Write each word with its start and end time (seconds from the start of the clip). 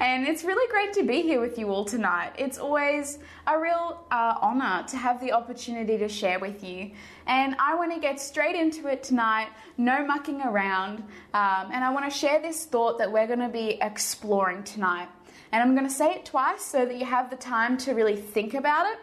and 0.00 0.26
it's 0.26 0.44
really 0.44 0.70
great 0.70 0.92
to 0.94 1.02
be 1.02 1.22
here 1.22 1.40
with 1.40 1.58
you 1.58 1.68
all 1.68 1.84
tonight. 1.84 2.32
It's 2.36 2.58
always 2.58 3.18
a 3.46 3.58
real 3.58 4.04
uh, 4.10 4.36
honor 4.40 4.84
to 4.88 4.96
have 4.96 5.20
the 5.20 5.32
opportunity 5.32 5.96
to 5.98 6.08
share 6.08 6.38
with 6.38 6.62
you. 6.62 6.90
And 7.26 7.56
I 7.58 7.74
want 7.74 7.94
to 7.94 8.00
get 8.00 8.20
straight 8.20 8.56
into 8.56 8.88
it 8.88 9.02
tonight, 9.02 9.48
no 9.78 10.04
mucking 10.04 10.42
around. 10.42 10.98
Um, 11.32 11.70
and 11.72 11.82
I 11.82 11.90
want 11.90 12.10
to 12.10 12.16
share 12.16 12.42
this 12.42 12.66
thought 12.66 12.98
that 12.98 13.10
we're 13.10 13.26
going 13.26 13.38
to 13.38 13.48
be 13.48 13.78
exploring 13.80 14.64
tonight. 14.64 15.08
And 15.52 15.62
I'm 15.62 15.74
going 15.74 15.88
to 15.88 15.94
say 15.94 16.10
it 16.10 16.26
twice 16.26 16.62
so 16.62 16.84
that 16.84 16.96
you 16.96 17.06
have 17.06 17.30
the 17.30 17.36
time 17.36 17.78
to 17.78 17.92
really 17.92 18.16
think 18.16 18.54
about 18.54 18.86
it. 18.86 18.98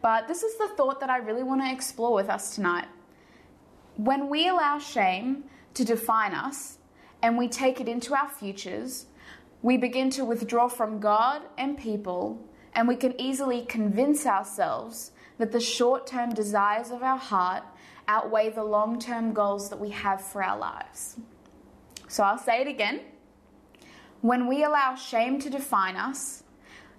But 0.00 0.28
this 0.28 0.44
is 0.44 0.56
the 0.58 0.68
thought 0.76 1.00
that 1.00 1.10
I 1.10 1.18
really 1.18 1.42
want 1.42 1.62
to 1.62 1.72
explore 1.72 2.14
with 2.14 2.28
us 2.28 2.54
tonight. 2.54 2.86
When 3.96 4.28
we 4.28 4.48
allow 4.48 4.78
shame 4.78 5.44
to 5.74 5.84
define 5.84 6.34
us 6.34 6.78
and 7.22 7.36
we 7.36 7.48
take 7.48 7.80
it 7.80 7.88
into 7.88 8.14
our 8.14 8.28
futures, 8.28 9.06
we 9.62 9.76
begin 9.76 10.10
to 10.10 10.24
withdraw 10.24 10.68
from 10.68 11.00
God 11.00 11.42
and 11.56 11.76
people, 11.78 12.44
and 12.74 12.86
we 12.86 12.96
can 12.96 13.18
easily 13.20 13.62
convince 13.62 14.26
ourselves 14.26 15.12
that 15.38 15.52
the 15.52 15.60
short 15.60 16.06
term 16.06 16.30
desires 16.30 16.90
of 16.90 17.02
our 17.02 17.18
heart 17.18 17.62
outweigh 18.08 18.50
the 18.50 18.64
long 18.64 18.98
term 18.98 19.32
goals 19.32 19.70
that 19.70 19.80
we 19.80 19.90
have 19.90 20.20
for 20.20 20.42
our 20.42 20.58
lives. 20.58 21.16
So 22.08 22.22
I'll 22.22 22.38
say 22.38 22.60
it 22.60 22.68
again. 22.68 23.00
When 24.20 24.46
we 24.46 24.64
allow 24.64 24.94
shame 24.94 25.38
to 25.40 25.50
define 25.50 25.96
us 25.96 26.42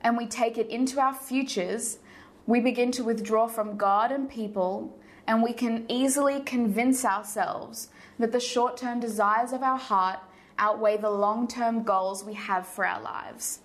and 0.02 0.18
we 0.18 0.28
take 0.28 0.58
it 0.58 0.70
into 0.70 1.00
our 1.00 1.14
futures, 1.14 2.00
we 2.46 2.60
begin 2.60 2.92
to 2.94 3.04
withdraw 3.04 3.48
from 3.48 3.78
God 3.78 4.12
and 4.12 4.30
people, 4.30 4.98
and 5.26 5.44
we 5.44 5.54
can 5.54 5.86
easily 5.90 6.40
convince 6.42 7.04
ourselves 7.04 7.90
that 8.20 8.32
the 8.32 8.40
short 8.40 8.78
term 8.78 9.00
desires 9.00 9.52
of 9.52 9.64
our 9.64 9.78
heart 9.78 10.20
outweigh 10.58 10.98
the 10.98 11.10
long 11.10 11.48
term 11.48 11.84
goals 11.84 12.24
we 12.24 12.34
have 12.34 12.68
for 12.68 12.86
our 12.86 13.02
lives. 13.02 13.60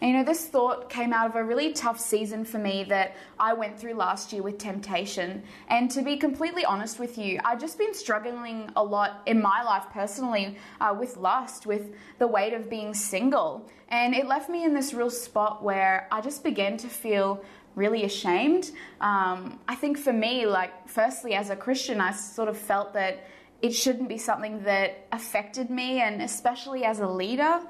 And 0.00 0.10
you 0.10 0.16
know, 0.16 0.24
this 0.24 0.46
thought 0.46 0.88
came 0.88 1.12
out 1.12 1.28
of 1.28 1.36
a 1.36 1.44
really 1.44 1.72
tough 1.72 2.00
season 2.00 2.44
for 2.44 2.58
me 2.58 2.84
that 2.84 3.16
I 3.38 3.52
went 3.52 3.78
through 3.78 3.94
last 3.94 4.32
year 4.32 4.42
with 4.42 4.58
temptation. 4.58 5.42
And 5.68 5.90
to 5.90 6.02
be 6.02 6.16
completely 6.16 6.64
honest 6.64 6.98
with 6.98 7.18
you, 7.18 7.40
I've 7.44 7.60
just 7.60 7.78
been 7.78 7.94
struggling 7.94 8.70
a 8.76 8.82
lot 8.82 9.22
in 9.26 9.40
my 9.40 9.62
life 9.62 9.84
personally 9.92 10.56
uh, 10.80 10.94
with 10.98 11.16
lust, 11.16 11.66
with 11.66 11.94
the 12.18 12.26
weight 12.26 12.52
of 12.52 12.70
being 12.70 12.94
single. 12.94 13.68
And 13.88 14.14
it 14.14 14.26
left 14.26 14.48
me 14.48 14.64
in 14.64 14.74
this 14.74 14.92
real 14.92 15.10
spot 15.10 15.62
where 15.62 16.08
I 16.10 16.20
just 16.20 16.42
began 16.42 16.76
to 16.78 16.88
feel 16.88 17.42
really 17.74 18.04
ashamed. 18.04 18.70
Um, 19.00 19.58
I 19.68 19.74
think 19.74 19.98
for 19.98 20.12
me, 20.12 20.46
like, 20.46 20.88
firstly, 20.88 21.34
as 21.34 21.50
a 21.50 21.56
Christian, 21.56 22.00
I 22.00 22.12
sort 22.12 22.48
of 22.48 22.56
felt 22.56 22.94
that 22.94 23.26
it 23.62 23.72
shouldn't 23.72 24.08
be 24.08 24.18
something 24.18 24.62
that 24.64 25.06
affected 25.12 25.70
me, 25.70 26.00
and 26.00 26.22
especially 26.22 26.84
as 26.84 27.00
a 27.00 27.08
leader. 27.08 27.60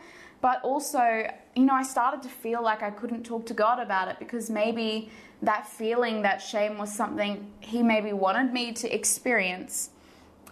But 0.41 0.63
also, 0.63 1.27
you 1.55 1.65
know, 1.65 1.75
I 1.75 1.83
started 1.83 2.23
to 2.23 2.29
feel 2.29 2.63
like 2.63 2.83
I 2.83 2.91
couldn't 2.91 3.25
talk 3.25 3.47
to 3.47 3.55
God 3.55 3.81
about 3.81 4.09
it 4.09 4.19
because 4.19 4.51
maybe 4.51 5.11
that 5.43 5.67
feeling, 5.67 6.23
that 6.23 6.39
shame 6.39 6.79
was 6.79 6.93
something 6.93 7.53
He 7.61 7.83
maybe 7.83 8.13
wanted 8.13 8.53
me 8.53 8.73
to 8.73 8.95
experience. 8.95 9.91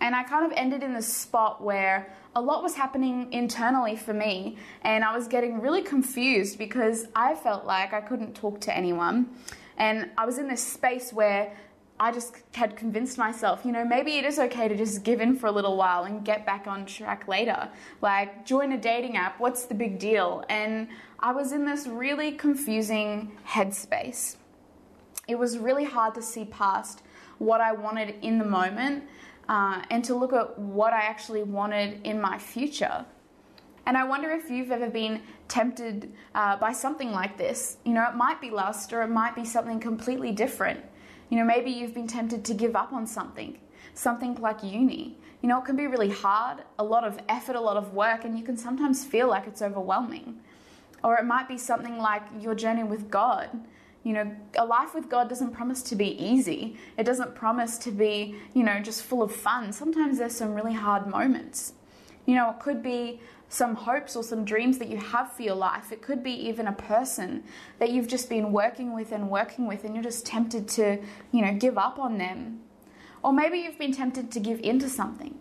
And 0.01 0.15
I 0.15 0.25
kind 0.25 0.45
of 0.45 0.53
ended 0.57 0.83
in 0.83 0.93
this 0.93 1.13
spot 1.13 1.63
where 1.63 2.13
a 2.35 2.41
lot 2.41 2.63
was 2.63 2.75
happening 2.75 3.33
internally 3.33 3.97
for 3.97 4.13
me, 4.13 4.57
and 4.83 5.05
I 5.05 5.17
was 5.17 5.29
getting 5.29 5.61
really 5.61 5.83
confused 5.83 6.59
because 6.59 7.07
I 7.15 7.35
felt 7.35 7.65
like 7.65 7.93
I 7.93 8.01
couldn't 8.01 8.35
talk 8.35 8.61
to 8.63 8.77
anyone. 8.77 9.29
And 9.77 10.11
I 10.19 10.27
was 10.27 10.39
in 10.39 10.49
this 10.49 10.63
space 10.63 11.13
where 11.13 11.57
I 11.99 12.11
just 12.11 12.35
had 12.55 12.77
convinced 12.77 13.19
myself, 13.19 13.65
you 13.65 13.71
know, 13.71 13.85
maybe 13.85 14.17
it 14.17 14.25
is 14.25 14.39
okay 14.39 14.67
to 14.67 14.77
just 14.77 15.05
give 15.05 15.21
in 15.21 15.37
for 15.37 15.47
a 15.47 15.53
little 15.53 15.77
while 15.77 16.05
and 16.05 16.25
get 16.25 16.45
back 16.45 16.67
on 16.67 16.87
track 16.87 17.29
later. 17.29 17.69
Like, 18.01 18.45
join 18.45 18.73
a 18.73 18.79
dating 18.79 19.17
app, 19.17 19.39
what's 19.39 19.67
the 19.67 19.75
big 19.75 20.01
deal? 20.01 20.45
And 20.49 20.89
I 21.21 21.33
was 21.33 21.53
in 21.53 21.65
this 21.65 21.87
really 21.87 22.33
confusing 22.33 23.33
headspace. 23.47 24.37
It 25.29 25.37
was 25.37 25.57
really 25.57 25.85
hard 25.85 26.15
to 26.17 26.23
see 26.23 26.45
past 26.45 27.03
what 27.39 27.61
I 27.61 27.73
wanted 27.73 28.17
in 28.23 28.39
the 28.39 28.45
moment 28.45 29.05
uh, 29.49 29.83
and 29.89 30.05
to 30.05 30.15
look 30.15 30.33
at 30.33 30.59
what 30.59 30.93
I 30.93 31.03
actually 31.03 31.45
wanted 31.45 32.05
in 32.05 32.21
my 32.21 32.39
future. 32.39 33.05
And 33.87 33.97
I 33.97 34.05
wonder 34.05 34.31
if 34.31 34.51
you've 34.51 34.73
ever 34.73 34.89
been 34.89 35.21
tempted 35.47 36.13
uh, 36.35 36.57
by 36.57 36.73
something 36.73 37.13
like 37.13 37.37
this. 37.37 37.77
You 37.85 37.93
know, 37.93 38.07
it 38.09 38.17
might 38.17 38.41
be 38.41 38.51
lust 38.51 38.93
or 38.93 39.03
it 39.03 39.09
might 39.09 39.35
be 39.35 39.45
something 39.45 39.79
completely 39.79 40.33
different. 40.33 40.81
You 41.31 41.39
know, 41.39 41.45
maybe 41.45 41.71
you've 41.71 41.95
been 41.95 42.07
tempted 42.07 42.45
to 42.45 42.55
give 42.55 42.77
up 42.77 42.93
on 42.93 43.07
something, 43.07 43.59
something 43.95 44.35
like 44.37 44.63
uni. 44.63 45.17
You 45.43 45.49
know, 45.49 45.59
it 45.61 45.65
can 45.65 45.77
be 45.77 45.87
really 45.87 46.11
hard, 46.11 46.63
a 46.79 46.85
lot 46.85 47.05
of 47.05 47.19
effort, 47.29 47.57
a 47.57 47.61
lot 47.61 47.77
of 47.77 47.93
work, 47.93 48.25
and 48.25 48.39
you 48.39 48.45
can 48.45 48.57
sometimes 48.57 49.05
feel 49.05 49.29
like 49.29 49.47
it's 49.47 49.63
overwhelming. 49.63 50.41
Or 51.03 51.17
it 51.17 51.25
might 51.25 51.49
be 51.49 51.59
something 51.59 51.99
like 51.99 52.23
your 52.41 52.55
journey 52.55 52.83
with 52.83 53.11
God. 53.11 53.51
You 54.05 54.13
know, 54.13 54.37
a 54.57 54.65
life 54.65 54.95
with 54.95 55.09
God 55.09 55.29
doesn't 55.29 55.53
promise 55.53 55.83
to 55.85 55.97
be 55.97 56.23
easy. 56.23 56.77
It 56.97 57.05
doesn't 57.05 57.35
promise 57.35 57.79
to 57.79 57.91
be, 57.91 58.37
you 58.55 58.63
know, 58.63 58.81
just 58.81 59.03
full 59.03 59.23
of 59.23 59.35
fun. 59.35 59.73
Sometimes 59.73 60.19
there's 60.19 60.37
some 60.37 60.55
really 60.55 60.75
hard 60.75 61.07
moments. 61.07 61.73
You 62.27 62.35
know, 62.35 62.51
it 62.51 62.61
could 62.61 62.83
be 62.83 63.21
some 63.49 63.75
hopes 63.75 64.17
or 64.17 64.23
some 64.23 64.45
dreams 64.45 64.79
that 64.79 64.89
you 64.89 64.97
have 64.97 65.33
for 65.33 65.43
your 65.43 65.55
life. 65.55 65.93
It 65.93 66.03
could 66.03 66.23
be 66.23 66.33
even 66.49 66.67
a 66.67 66.73
person 66.73 67.45
that 67.79 67.91
you've 67.91 68.09
just 68.09 68.29
been 68.29 68.53
working 68.53 68.95
with 68.95 69.13
and 69.13 69.31
working 69.31 69.67
with, 69.67 69.85
and 69.85 69.95
you're 69.95 70.03
just 70.03 70.27
tempted 70.27 70.69
to, 70.69 70.99
you 71.33 71.43
know, 71.43 71.55
give 71.55 71.79
up 71.79 71.99
on 71.99 72.19
them. 72.19 72.61
Or 73.23 73.33
maybe 73.33 73.59
you've 73.59 73.79
been 73.79 73.93
tempted 73.93 74.31
to 74.33 74.41
give 74.41 74.61
into 74.61 74.89
something, 74.89 75.39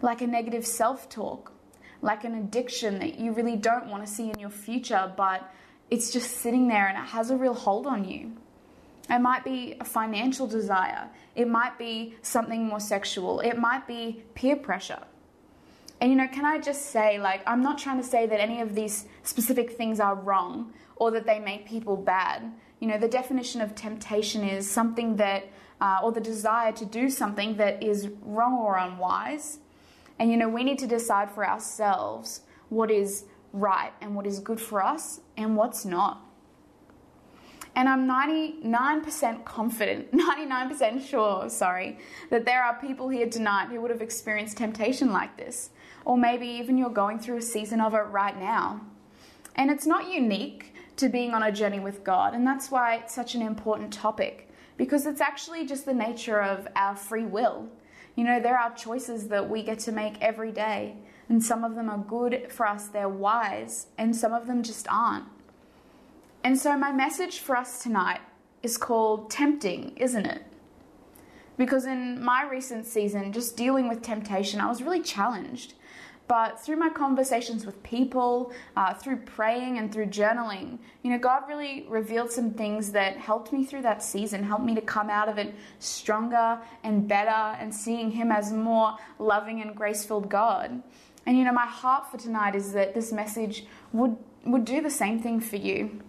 like 0.00 0.22
a 0.22 0.26
negative 0.26 0.66
self 0.66 1.08
talk, 1.08 1.52
like 2.00 2.24
an 2.24 2.34
addiction 2.34 2.98
that 3.00 3.18
you 3.18 3.32
really 3.32 3.56
don't 3.56 3.86
want 3.86 4.06
to 4.06 4.12
see 4.12 4.30
in 4.30 4.38
your 4.38 4.50
future, 4.50 5.12
but 5.16 5.52
it's 5.90 6.10
just 6.10 6.38
sitting 6.38 6.68
there 6.68 6.88
and 6.88 6.96
it 6.96 7.08
has 7.10 7.30
a 7.30 7.36
real 7.36 7.54
hold 7.54 7.86
on 7.86 8.04
you. 8.04 8.32
It 9.10 9.18
might 9.18 9.44
be 9.44 9.76
a 9.78 9.84
financial 9.84 10.46
desire. 10.46 11.08
It 11.34 11.48
might 11.48 11.78
be 11.78 12.16
something 12.22 12.66
more 12.66 12.80
sexual. 12.80 13.40
It 13.40 13.58
might 13.58 13.86
be 13.86 14.22
peer 14.34 14.56
pressure. 14.56 15.02
And 16.02 16.10
you 16.10 16.16
know, 16.16 16.26
can 16.26 16.44
I 16.44 16.58
just 16.58 16.86
say, 16.86 17.20
like, 17.20 17.42
I'm 17.46 17.62
not 17.62 17.78
trying 17.78 17.96
to 17.98 18.02
say 18.02 18.26
that 18.26 18.40
any 18.40 18.60
of 18.60 18.74
these 18.74 19.04
specific 19.22 19.70
things 19.70 20.00
are 20.00 20.16
wrong 20.16 20.72
or 20.96 21.12
that 21.12 21.26
they 21.26 21.38
make 21.38 21.64
people 21.64 21.96
bad. 21.96 22.42
You 22.80 22.88
know, 22.88 22.98
the 22.98 23.06
definition 23.06 23.60
of 23.60 23.76
temptation 23.76 24.42
is 24.42 24.68
something 24.68 25.14
that, 25.18 25.44
uh, 25.80 26.00
or 26.02 26.10
the 26.10 26.20
desire 26.20 26.72
to 26.72 26.84
do 26.84 27.08
something 27.08 27.56
that 27.58 27.80
is 27.84 28.08
wrong 28.22 28.54
or 28.54 28.78
unwise. 28.78 29.60
And 30.18 30.28
you 30.28 30.36
know, 30.36 30.48
we 30.48 30.64
need 30.64 30.80
to 30.80 30.88
decide 30.88 31.30
for 31.30 31.46
ourselves 31.46 32.40
what 32.68 32.90
is 32.90 33.26
right 33.52 33.92
and 34.00 34.16
what 34.16 34.26
is 34.26 34.40
good 34.40 34.60
for 34.60 34.82
us 34.82 35.20
and 35.36 35.56
what's 35.56 35.84
not. 35.84 36.20
And 37.76 37.88
I'm 37.88 38.08
99% 38.08 39.44
confident, 39.44 40.12
99% 40.16 41.08
sure, 41.08 41.48
sorry, 41.48 42.00
that 42.30 42.44
there 42.44 42.64
are 42.64 42.74
people 42.80 43.08
here 43.08 43.28
tonight 43.28 43.68
who 43.68 43.80
would 43.80 43.92
have 43.92 44.02
experienced 44.02 44.56
temptation 44.56 45.12
like 45.12 45.36
this 45.36 45.70
or 46.04 46.16
maybe 46.16 46.46
even 46.46 46.78
you're 46.78 46.90
going 46.90 47.18
through 47.18 47.36
a 47.36 47.42
season 47.42 47.80
of 47.80 47.94
it 47.94 48.06
right 48.10 48.38
now. 48.38 48.80
And 49.56 49.70
it's 49.70 49.86
not 49.86 50.12
unique 50.12 50.74
to 50.96 51.08
being 51.08 51.34
on 51.34 51.42
a 51.42 51.52
journey 51.52 51.80
with 51.80 52.04
God, 52.04 52.34
and 52.34 52.46
that's 52.46 52.70
why 52.70 52.96
it's 52.96 53.14
such 53.14 53.34
an 53.34 53.42
important 53.42 53.92
topic 53.92 54.48
because 54.76 55.06
it's 55.06 55.20
actually 55.20 55.66
just 55.66 55.84
the 55.84 55.94
nature 55.94 56.40
of 56.40 56.66
our 56.74 56.96
free 56.96 57.24
will. 57.24 57.68
You 58.16 58.24
know, 58.24 58.40
there 58.40 58.58
are 58.58 58.74
choices 58.74 59.28
that 59.28 59.48
we 59.48 59.62
get 59.62 59.78
to 59.80 59.92
make 59.92 60.20
every 60.20 60.52
day, 60.52 60.96
and 61.28 61.42
some 61.42 61.64
of 61.64 61.74
them 61.74 61.88
are 61.88 61.98
good 61.98 62.50
for 62.50 62.66
us, 62.66 62.88
they're 62.88 63.08
wise, 63.08 63.86
and 63.96 64.14
some 64.14 64.32
of 64.32 64.46
them 64.46 64.62
just 64.62 64.86
aren't. 64.90 65.26
And 66.44 66.58
so, 66.58 66.76
my 66.76 66.92
message 66.92 67.38
for 67.38 67.56
us 67.56 67.82
tonight 67.82 68.20
is 68.62 68.76
called 68.76 69.30
Tempting, 69.30 69.96
isn't 69.96 70.26
it? 70.26 70.42
Because 71.56 71.86
in 71.86 72.22
my 72.22 72.42
recent 72.42 72.86
season, 72.86 73.32
just 73.32 73.56
dealing 73.56 73.88
with 73.88 74.02
temptation, 74.02 74.60
I 74.60 74.68
was 74.68 74.82
really 74.82 75.02
challenged. 75.02 75.74
But 76.28 76.58
through 76.64 76.76
my 76.76 76.88
conversations 76.88 77.66
with 77.66 77.82
people, 77.82 78.52
uh, 78.76 78.94
through 78.94 79.18
praying 79.18 79.78
and 79.78 79.92
through 79.92 80.06
journaling, 80.06 80.78
you 81.02 81.10
know, 81.10 81.18
God 81.18 81.42
really 81.48 81.84
revealed 81.88 82.30
some 82.30 82.52
things 82.52 82.92
that 82.92 83.16
helped 83.16 83.52
me 83.52 83.64
through 83.64 83.82
that 83.82 84.02
season, 84.02 84.42
helped 84.42 84.64
me 84.64 84.74
to 84.74 84.80
come 84.80 85.10
out 85.10 85.28
of 85.28 85.36
it 85.36 85.54
stronger 85.78 86.58
and 86.84 87.06
better 87.06 87.56
and 87.60 87.74
seeing 87.74 88.10
Him 88.10 88.32
as 88.32 88.52
more 88.52 88.96
loving 89.18 89.60
and 89.60 89.74
grace 89.76 90.04
filled 90.04 90.28
God. 90.28 90.82
And 91.26 91.36
you 91.36 91.44
know, 91.44 91.52
my 91.52 91.66
heart 91.66 92.10
for 92.10 92.18
tonight 92.18 92.54
is 92.54 92.72
that 92.72 92.94
this 92.94 93.12
message 93.12 93.66
would, 93.92 94.16
would 94.44 94.64
do 94.64 94.80
the 94.80 94.90
same 94.90 95.20
thing 95.20 95.40
for 95.40 95.56
you. 95.56 96.02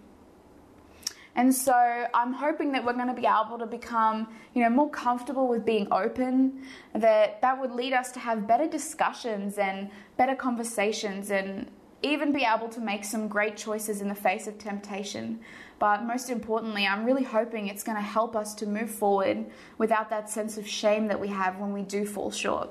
And 1.36 1.52
so 1.52 1.74
I'm 2.14 2.32
hoping 2.32 2.72
that 2.72 2.84
we're 2.84 2.92
going 2.92 3.08
to 3.08 3.14
be 3.14 3.26
able 3.26 3.58
to 3.58 3.66
become, 3.66 4.28
you 4.54 4.62
know, 4.62 4.70
more 4.70 4.88
comfortable 4.90 5.48
with 5.48 5.64
being 5.64 5.88
open, 5.90 6.62
that 6.94 7.40
that 7.42 7.60
would 7.60 7.72
lead 7.72 7.92
us 7.92 8.12
to 8.12 8.20
have 8.20 8.46
better 8.46 8.68
discussions 8.68 9.58
and 9.58 9.90
better 10.16 10.36
conversations 10.36 11.30
and 11.30 11.68
even 12.02 12.32
be 12.32 12.44
able 12.44 12.68
to 12.68 12.80
make 12.80 13.04
some 13.04 13.26
great 13.26 13.56
choices 13.56 14.00
in 14.00 14.08
the 14.08 14.14
face 14.14 14.46
of 14.46 14.58
temptation. 14.58 15.40
But 15.78 16.04
most 16.04 16.30
importantly, 16.30 16.86
I'm 16.86 17.04
really 17.04 17.24
hoping 17.24 17.66
it's 17.66 17.82
going 17.82 17.96
to 17.96 18.02
help 18.02 18.36
us 18.36 18.54
to 18.56 18.66
move 18.66 18.90
forward 18.90 19.46
without 19.78 20.10
that 20.10 20.30
sense 20.30 20.56
of 20.56 20.68
shame 20.68 21.08
that 21.08 21.18
we 21.18 21.28
have 21.28 21.58
when 21.58 21.72
we 21.72 21.82
do 21.82 22.06
fall 22.06 22.30
short. 22.30 22.70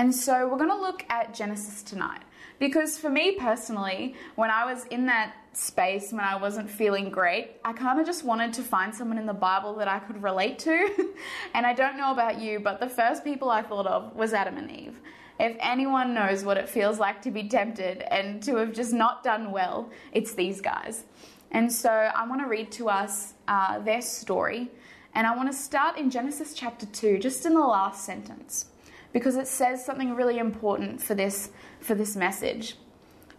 And 0.00 0.14
so 0.14 0.48
we're 0.48 0.56
going 0.56 0.70
to 0.70 0.80
look 0.80 1.04
at 1.10 1.34
Genesis 1.34 1.82
tonight. 1.82 2.22
Because 2.58 2.96
for 2.96 3.10
me 3.10 3.32
personally, 3.32 4.14
when 4.34 4.50
I 4.50 4.64
was 4.64 4.86
in 4.86 5.04
that 5.06 5.34
space 5.52 6.10
when 6.10 6.22
I 6.22 6.36
wasn't 6.36 6.70
feeling 6.70 7.10
great, 7.10 7.50
I 7.66 7.74
kind 7.74 8.00
of 8.00 8.06
just 8.06 8.24
wanted 8.24 8.54
to 8.54 8.62
find 8.62 8.94
someone 8.94 9.18
in 9.18 9.26
the 9.26 9.34
Bible 9.34 9.74
that 9.74 9.88
I 9.88 9.98
could 9.98 10.22
relate 10.22 10.58
to. 10.60 11.12
and 11.54 11.66
I 11.66 11.74
don't 11.74 11.98
know 11.98 12.12
about 12.12 12.40
you, 12.40 12.60
but 12.60 12.80
the 12.80 12.88
first 12.88 13.24
people 13.24 13.50
I 13.50 13.60
thought 13.60 13.86
of 13.86 14.16
was 14.16 14.32
Adam 14.32 14.56
and 14.56 14.70
Eve. 14.70 14.98
If 15.38 15.54
anyone 15.60 16.14
knows 16.14 16.44
what 16.44 16.56
it 16.56 16.66
feels 16.66 16.98
like 16.98 17.20
to 17.20 17.30
be 17.30 17.46
tempted 17.46 18.00
and 18.10 18.42
to 18.44 18.56
have 18.56 18.72
just 18.72 18.94
not 18.94 19.22
done 19.22 19.52
well, 19.52 19.90
it's 20.12 20.32
these 20.32 20.62
guys. 20.62 21.04
And 21.50 21.70
so 21.70 21.90
I 21.90 22.26
want 22.26 22.40
to 22.40 22.48
read 22.48 22.72
to 22.72 22.88
us 22.88 23.34
uh, 23.48 23.80
their 23.80 24.00
story. 24.00 24.70
And 25.14 25.26
I 25.26 25.36
want 25.36 25.52
to 25.52 25.56
start 25.56 25.98
in 25.98 26.08
Genesis 26.08 26.54
chapter 26.54 26.86
2, 26.86 27.18
just 27.18 27.44
in 27.44 27.52
the 27.52 27.60
last 27.60 28.06
sentence, 28.06 28.64
because 29.12 29.36
it 29.36 29.46
says 29.46 29.84
something 29.84 30.14
really 30.14 30.38
important 30.38 31.02
for 31.02 31.14
this, 31.14 31.50
for 31.80 31.94
this 31.94 32.16
message. 32.16 32.76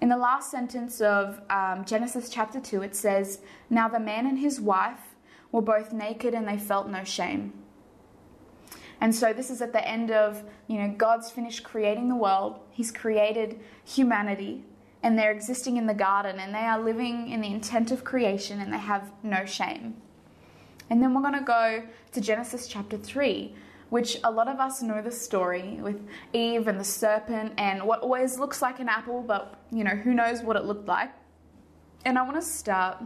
In 0.02 0.10
the 0.10 0.18
last 0.18 0.50
sentence 0.50 1.00
of 1.00 1.40
um, 1.50 1.86
Genesis 1.86 2.30
chapter 2.30 2.60
2, 2.60 2.82
it 2.82 2.96
says, 2.96 3.40
Now 3.70 3.88
the 3.88 4.00
man 4.00 4.26
and 4.26 4.40
his 4.40 4.60
wife 4.60 5.16
were 5.52 5.62
both 5.62 5.94
naked 5.94 6.34
and 6.34 6.48
they 6.48 6.58
felt 6.58 6.90
no 6.90 7.04
shame. 7.04 7.54
And 9.00 9.16
so 9.16 9.34
this 9.34 9.50
is 9.50 9.62
at 9.62 9.74
the 9.74 9.88
end 9.88 10.12
of, 10.12 10.44
you 10.68 10.78
know, 10.78 10.94
God's 10.96 11.32
finished 11.32 11.64
creating 11.64 12.10
the 12.10 12.16
world. 12.16 12.60
He's 12.70 12.92
created 12.92 13.60
humanity 13.84 14.64
and 15.04 15.18
they're 15.18 15.32
existing 15.32 15.78
in 15.78 15.88
the 15.88 15.94
garden 15.94 16.40
and 16.40 16.54
they 16.54 16.60
are 16.60 16.80
living 16.80 17.30
in 17.30 17.42
the 17.42 17.52
intent 17.52 17.92
of 17.92 18.04
creation 18.04 18.60
and 18.60 18.72
they 18.72 18.78
have 18.78 19.12
no 19.24 19.46
shame. 19.46 19.96
And 20.90 21.02
then 21.02 21.14
we're 21.14 21.22
going 21.22 21.40
to 21.40 21.42
go 21.42 21.84
to 22.12 22.22
Genesis 22.22 22.68
chapter 22.68 22.98
3, 22.98 23.56
which 23.92 24.18
a 24.24 24.32
lot 24.32 24.48
of 24.48 24.58
us 24.62 24.82
know 24.82 25.02
the 25.02 25.12
story 25.12 25.78
with 25.82 26.08
Eve 26.32 26.70
and 26.70 26.80
the 26.80 26.84
serpent 26.84 27.52
and 27.58 27.84
what 27.84 28.00
always 28.00 28.40
looks 28.40 28.62
like 28.62 28.80
an 28.80 28.88
apple, 28.88 29.22
but 29.22 29.60
you 29.70 29.84
know, 29.84 29.92
who 29.92 30.14
knows 30.14 30.42
what 30.42 30.56
it 30.56 30.64
looked 30.64 30.88
like. 30.88 31.12
And 32.06 32.18
I 32.18 32.22
want 32.22 32.38
to 32.38 32.42
start 32.42 33.04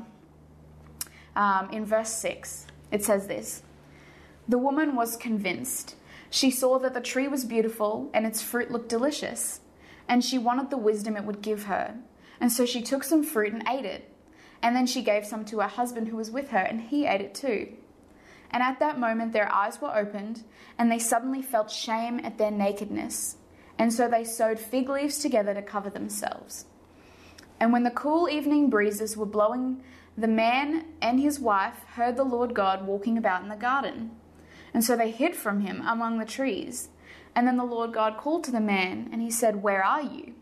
um, 1.35 1.71
in 1.71 1.85
verse 1.85 2.09
6. 2.09 2.67
It 2.91 3.03
says 3.03 3.25
this 3.25 3.63
The 4.47 4.59
woman 4.59 4.95
was 4.95 5.17
convinced. 5.17 5.95
She 6.29 6.51
saw 6.51 6.77
that 6.77 6.93
the 6.93 7.01
tree 7.01 7.27
was 7.27 7.45
beautiful 7.45 8.11
and 8.13 8.23
its 8.27 8.43
fruit 8.43 8.69
looked 8.69 8.89
delicious, 8.89 9.61
and 10.07 10.23
she 10.23 10.37
wanted 10.37 10.69
the 10.69 10.77
wisdom 10.77 11.17
it 11.17 11.23
would 11.23 11.41
give 11.41 11.63
her. 11.63 11.95
And 12.39 12.51
so 12.51 12.63
she 12.63 12.83
took 12.83 13.03
some 13.03 13.23
fruit 13.23 13.53
and 13.53 13.67
ate 13.67 13.85
it. 13.85 14.11
And 14.61 14.75
then 14.75 14.85
she 14.85 15.01
gave 15.01 15.25
some 15.25 15.45
to 15.45 15.61
her 15.61 15.67
husband 15.67 16.09
who 16.09 16.17
was 16.17 16.29
with 16.29 16.49
her, 16.49 16.59
and 16.59 16.79
he 16.79 17.07
ate 17.07 17.21
it 17.21 17.33
too. 17.33 17.69
And 18.55 18.63
at 18.63 18.79
that 18.79 18.97
moment 18.97 19.33
their 19.33 19.51
eyes 19.53 19.81
were 19.81 19.93
opened, 19.93 20.45
and 20.77 20.89
they 20.89 20.97
suddenly 20.97 21.41
felt 21.41 21.69
shame 21.69 22.21
at 22.23 22.37
their 22.37 22.51
nakedness. 22.51 23.35
And 23.77 23.91
so 23.91 24.07
they 24.07 24.23
sewed 24.23 24.59
fig 24.59 24.87
leaves 24.87 25.19
together 25.19 25.53
to 25.53 25.61
cover 25.61 25.89
themselves. 25.89 26.63
And 27.59 27.73
when 27.73 27.83
the 27.83 27.91
cool 27.91 28.29
evening 28.29 28.69
breezes 28.69 29.17
were 29.17 29.25
blowing, 29.25 29.83
the 30.17 30.29
man 30.29 30.85
and 31.01 31.19
his 31.19 31.37
wife 31.37 31.83
heard 31.95 32.15
the 32.15 32.23
Lord 32.23 32.53
God 32.53 32.87
walking 32.87 33.17
about 33.17 33.43
in 33.43 33.49
the 33.49 33.57
garden. 33.57 34.11
And 34.73 34.85
so 34.85 34.95
they 34.95 35.11
hid 35.11 35.35
from 35.35 35.59
him 35.59 35.83
among 35.85 36.17
the 36.17 36.23
trees. 36.23 36.87
And 37.35 37.45
then 37.45 37.57
the 37.57 37.65
Lord 37.65 37.91
God 37.91 38.15
called 38.15 38.45
to 38.45 38.51
the 38.51 38.61
man, 38.61 39.09
and 39.11 39.21
he 39.21 39.31
said, 39.31 39.63
Where 39.63 39.83
are 39.83 40.01
you? 40.01 40.33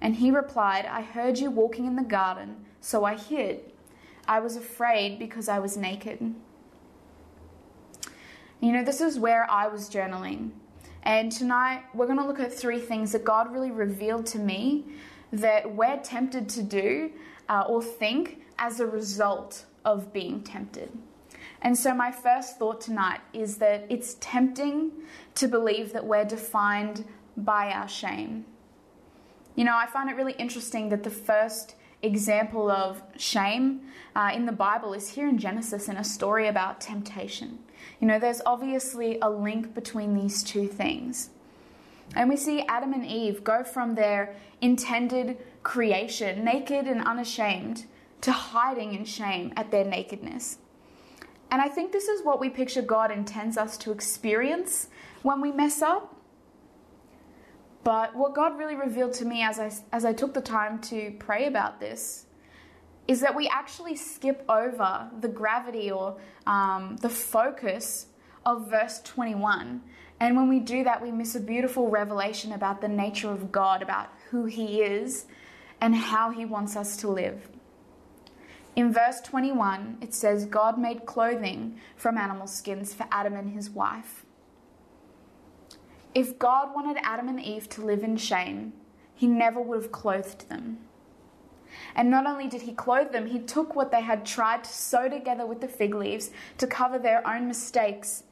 And 0.00 0.16
he 0.16 0.32
replied, 0.32 0.84
I 0.84 1.02
heard 1.02 1.38
you 1.38 1.48
walking 1.48 1.86
in 1.86 1.94
the 1.94 2.02
garden, 2.02 2.64
so 2.80 3.04
I 3.04 3.14
hid. 3.16 3.72
I 4.26 4.40
was 4.40 4.56
afraid 4.56 5.20
because 5.20 5.48
I 5.48 5.60
was 5.60 5.76
naked. 5.76 6.34
You 8.62 8.70
know, 8.70 8.84
this 8.84 9.00
is 9.00 9.18
where 9.18 9.50
I 9.50 9.66
was 9.66 9.90
journaling. 9.90 10.50
And 11.02 11.32
tonight 11.32 11.82
we're 11.94 12.06
going 12.06 12.20
to 12.20 12.24
look 12.24 12.38
at 12.38 12.54
three 12.54 12.78
things 12.78 13.10
that 13.10 13.24
God 13.24 13.52
really 13.52 13.72
revealed 13.72 14.24
to 14.26 14.38
me 14.38 14.84
that 15.32 15.74
we're 15.74 15.98
tempted 15.98 16.48
to 16.50 16.62
do 16.62 17.10
uh, 17.48 17.64
or 17.68 17.82
think 17.82 18.42
as 18.60 18.78
a 18.78 18.86
result 18.86 19.64
of 19.84 20.12
being 20.12 20.44
tempted. 20.44 20.96
And 21.62 21.76
so, 21.76 21.92
my 21.92 22.12
first 22.12 22.56
thought 22.56 22.80
tonight 22.80 23.18
is 23.32 23.56
that 23.56 23.84
it's 23.90 24.16
tempting 24.20 24.92
to 25.34 25.48
believe 25.48 25.92
that 25.92 26.06
we're 26.06 26.24
defined 26.24 27.04
by 27.36 27.72
our 27.72 27.88
shame. 27.88 28.44
You 29.56 29.64
know, 29.64 29.76
I 29.76 29.86
find 29.86 30.08
it 30.08 30.14
really 30.14 30.34
interesting 30.34 30.88
that 30.90 31.02
the 31.02 31.10
first 31.10 31.74
example 32.00 32.70
of 32.70 33.02
shame 33.16 33.80
uh, 34.14 34.30
in 34.32 34.46
the 34.46 34.52
Bible 34.52 34.92
is 34.92 35.08
here 35.08 35.28
in 35.28 35.38
Genesis 35.38 35.88
in 35.88 35.96
a 35.96 36.04
story 36.04 36.46
about 36.46 36.80
temptation. 36.80 37.58
You 38.00 38.08
know, 38.08 38.18
there's 38.18 38.42
obviously 38.46 39.18
a 39.20 39.30
link 39.30 39.74
between 39.74 40.14
these 40.14 40.42
two 40.42 40.66
things. 40.66 41.30
And 42.14 42.28
we 42.28 42.36
see 42.36 42.62
Adam 42.62 42.92
and 42.92 43.06
Eve 43.06 43.42
go 43.42 43.64
from 43.64 43.94
their 43.94 44.34
intended 44.60 45.38
creation, 45.62 46.44
naked 46.44 46.86
and 46.86 47.02
unashamed, 47.02 47.86
to 48.20 48.32
hiding 48.32 48.94
in 48.94 49.04
shame 49.04 49.52
at 49.56 49.70
their 49.70 49.84
nakedness. 49.84 50.58
And 51.50 51.60
I 51.60 51.68
think 51.68 51.92
this 51.92 52.08
is 52.08 52.24
what 52.24 52.40
we 52.40 52.48
picture 52.48 52.82
God 52.82 53.10
intends 53.10 53.56
us 53.56 53.76
to 53.78 53.92
experience 53.92 54.88
when 55.22 55.40
we 55.40 55.52
mess 55.52 55.82
up. 55.82 56.16
But 57.84 58.14
what 58.14 58.34
God 58.34 58.58
really 58.58 58.76
revealed 58.76 59.12
to 59.14 59.24
me 59.24 59.42
as 59.42 59.58
I, 59.58 59.72
as 59.92 60.04
I 60.04 60.12
took 60.12 60.34
the 60.34 60.40
time 60.40 60.80
to 60.82 61.14
pray 61.18 61.46
about 61.46 61.80
this 61.80 62.26
is 63.08 63.20
that 63.20 63.34
we 63.34 63.48
actually 63.48 63.96
skip 63.96 64.44
over 64.48 65.10
the 65.20 65.28
gravity 65.28 65.90
or 65.90 66.16
um, 66.46 66.96
the 67.00 67.08
focus 67.08 68.06
of 68.46 68.70
verse 68.70 69.00
21. 69.02 69.82
And 70.20 70.36
when 70.36 70.48
we 70.48 70.60
do 70.60 70.84
that, 70.84 71.02
we 71.02 71.10
miss 71.10 71.34
a 71.34 71.40
beautiful 71.40 71.88
revelation 71.88 72.52
about 72.52 72.80
the 72.80 72.88
nature 72.88 73.30
of 73.30 73.50
God, 73.50 73.82
about 73.82 74.08
who 74.30 74.44
He 74.44 74.82
is, 74.82 75.26
and 75.80 75.94
how 75.94 76.30
He 76.30 76.44
wants 76.44 76.76
us 76.76 76.96
to 76.98 77.08
live. 77.08 77.48
In 78.74 78.92
verse 78.92 79.20
21, 79.20 79.98
it 80.00 80.14
says, 80.14 80.46
God 80.46 80.78
made 80.78 81.04
clothing 81.04 81.78
from 81.96 82.16
animal 82.16 82.46
skins 82.46 82.94
for 82.94 83.06
Adam 83.10 83.34
and 83.34 83.50
his 83.50 83.68
wife. 83.68 84.24
If 86.14 86.38
God 86.38 86.74
wanted 86.74 86.98
Adam 87.02 87.28
and 87.28 87.40
Eve 87.40 87.68
to 87.70 87.84
live 87.84 88.02
in 88.02 88.16
shame, 88.16 88.72
He 89.14 89.26
never 89.26 89.60
would 89.60 89.82
have 89.82 89.92
clothed 89.92 90.48
them. 90.48 90.78
And 91.94 92.10
not 92.10 92.26
only 92.26 92.48
did 92.48 92.62
he 92.62 92.72
clothe 92.72 93.12
them, 93.12 93.26
he 93.26 93.38
took 93.38 93.74
what 93.74 93.90
they 93.90 94.02
had 94.02 94.24
tried 94.24 94.64
to 94.64 94.70
sew 94.70 95.08
together 95.08 95.46
with 95.46 95.60
the 95.60 95.68
fig 95.68 95.94
leaves 95.94 96.30
to 96.58 96.66
cover 96.66 96.98
their 96.98 97.26
own 97.26 97.48
mistakes. 97.48 98.24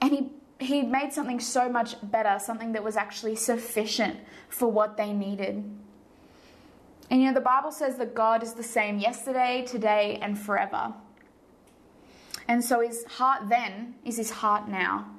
And 0.00 0.12
he, 0.12 0.30
he 0.58 0.82
made 0.82 1.12
something 1.12 1.40
so 1.40 1.68
much 1.68 1.96
better, 2.02 2.38
something 2.38 2.72
that 2.72 2.84
was 2.84 2.96
actually 2.96 3.36
sufficient 3.36 4.18
for 4.48 4.70
what 4.70 4.96
they 4.96 5.12
needed. 5.12 5.64
And 7.10 7.20
you 7.20 7.28
know, 7.28 7.34
the 7.34 7.40
Bible 7.40 7.70
says 7.70 7.96
that 7.96 8.14
God 8.14 8.42
is 8.42 8.54
the 8.54 8.62
same 8.62 8.98
yesterday, 8.98 9.64
today, 9.66 10.18
and 10.20 10.38
forever. 10.38 10.94
And 12.48 12.64
so 12.64 12.80
his 12.80 13.04
heart 13.04 13.48
then 13.48 13.94
is 14.04 14.16
his 14.16 14.30
heart 14.30 14.68
now. 14.68 15.10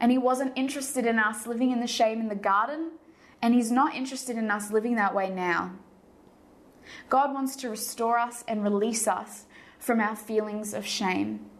And 0.00 0.10
he 0.10 0.18
wasn't 0.18 0.52
interested 0.56 1.06
in 1.06 1.18
us 1.18 1.46
living 1.46 1.70
in 1.70 1.80
the 1.80 1.86
shame 1.86 2.20
in 2.20 2.28
the 2.28 2.34
garden, 2.34 2.92
and 3.40 3.54
he's 3.54 3.70
not 3.70 3.94
interested 3.94 4.36
in 4.36 4.50
us 4.50 4.70
living 4.70 4.96
that 4.96 5.14
way 5.14 5.30
now. 5.30 5.72
God 7.08 7.32
wants 7.32 7.56
to 7.56 7.70
restore 7.70 8.18
us 8.18 8.44
and 8.48 8.62
release 8.62 9.06
us 9.06 9.44
from 9.78 10.00
our 10.00 10.16
feelings 10.16 10.74
of 10.74 10.86
shame. 10.86 11.50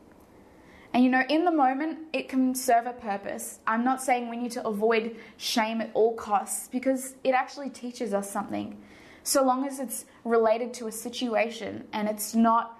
And 0.94 1.02
you 1.02 1.10
know, 1.10 1.24
in 1.28 1.44
the 1.44 1.50
moment, 1.50 1.98
it 2.12 2.28
can 2.28 2.54
serve 2.54 2.86
a 2.86 2.92
purpose. 2.92 3.58
I'm 3.66 3.84
not 3.84 4.00
saying 4.00 4.30
we 4.30 4.36
need 4.36 4.52
to 4.52 4.64
avoid 4.66 5.16
shame 5.36 5.80
at 5.80 5.90
all 5.92 6.14
costs 6.14 6.68
because 6.68 7.16
it 7.24 7.34
actually 7.34 7.70
teaches 7.70 8.14
us 8.14 8.30
something. 8.30 8.80
So 9.24 9.42
long 9.42 9.66
as 9.66 9.80
it's 9.80 10.04
related 10.22 10.72
to 10.74 10.86
a 10.86 10.92
situation 10.92 11.88
and 11.92 12.08
it's 12.08 12.34
not, 12.34 12.78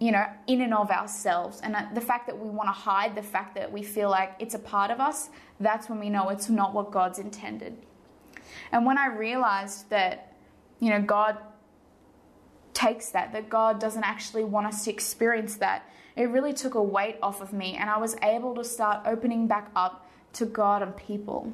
you 0.00 0.10
know, 0.10 0.26
in 0.48 0.62
and 0.62 0.74
of 0.74 0.90
ourselves. 0.90 1.60
And 1.62 1.76
the 1.94 2.00
fact 2.00 2.26
that 2.26 2.36
we 2.36 2.50
want 2.50 2.68
to 2.68 2.72
hide, 2.72 3.14
the 3.14 3.22
fact 3.22 3.54
that 3.54 3.70
we 3.70 3.84
feel 3.84 4.10
like 4.10 4.34
it's 4.40 4.54
a 4.54 4.58
part 4.58 4.90
of 4.90 4.98
us, 4.98 5.28
that's 5.60 5.88
when 5.88 6.00
we 6.00 6.10
know 6.10 6.30
it's 6.30 6.50
not 6.50 6.74
what 6.74 6.90
God's 6.90 7.20
intended. 7.20 7.76
And 8.72 8.84
when 8.84 8.98
I 8.98 9.06
realized 9.06 9.90
that, 9.90 10.34
you 10.80 10.90
know, 10.90 11.00
God 11.00 11.38
takes 12.74 13.10
that, 13.10 13.32
that 13.32 13.48
God 13.48 13.80
doesn't 13.80 14.04
actually 14.04 14.44
want 14.44 14.66
us 14.66 14.84
to 14.84 14.90
experience 14.90 15.56
that, 15.56 15.88
it 16.16 16.24
really 16.24 16.52
took 16.52 16.74
a 16.74 16.82
weight 16.82 17.16
off 17.22 17.40
of 17.40 17.52
me 17.52 17.76
and 17.76 17.88
I 17.88 17.98
was 17.98 18.16
able 18.22 18.54
to 18.56 18.64
start 18.64 19.02
opening 19.06 19.46
back 19.46 19.70
up 19.74 20.08
to 20.34 20.46
God 20.46 20.82
and 20.82 20.96
people. 20.96 21.52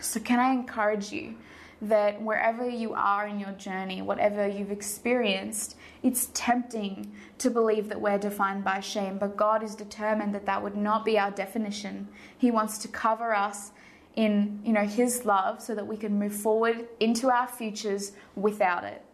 So, 0.00 0.20
can 0.20 0.38
I 0.38 0.52
encourage 0.52 1.12
you 1.12 1.36
that 1.82 2.20
wherever 2.20 2.68
you 2.68 2.94
are 2.94 3.26
in 3.26 3.38
your 3.38 3.52
journey, 3.52 4.00
whatever 4.02 4.46
you've 4.48 4.70
experienced, 4.70 5.76
it's 6.02 6.30
tempting 6.32 7.12
to 7.38 7.50
believe 7.50 7.88
that 7.88 8.00
we're 8.00 8.18
defined 8.18 8.64
by 8.64 8.80
shame, 8.80 9.18
but 9.18 9.36
God 9.36 9.62
is 9.62 9.74
determined 9.74 10.34
that 10.34 10.46
that 10.46 10.62
would 10.62 10.76
not 10.76 11.04
be 11.04 11.18
our 11.18 11.30
definition. 11.30 12.08
He 12.36 12.50
wants 12.50 12.78
to 12.78 12.88
cover 12.88 13.34
us 13.34 13.72
in, 14.16 14.60
you 14.64 14.72
know, 14.72 14.86
his 14.86 15.24
love 15.24 15.60
so 15.60 15.74
that 15.74 15.86
we 15.86 15.96
can 15.96 16.18
move 16.18 16.34
forward 16.34 16.86
into 17.00 17.30
our 17.30 17.48
futures 17.48 18.12
without 18.34 18.84
it. 18.84 19.04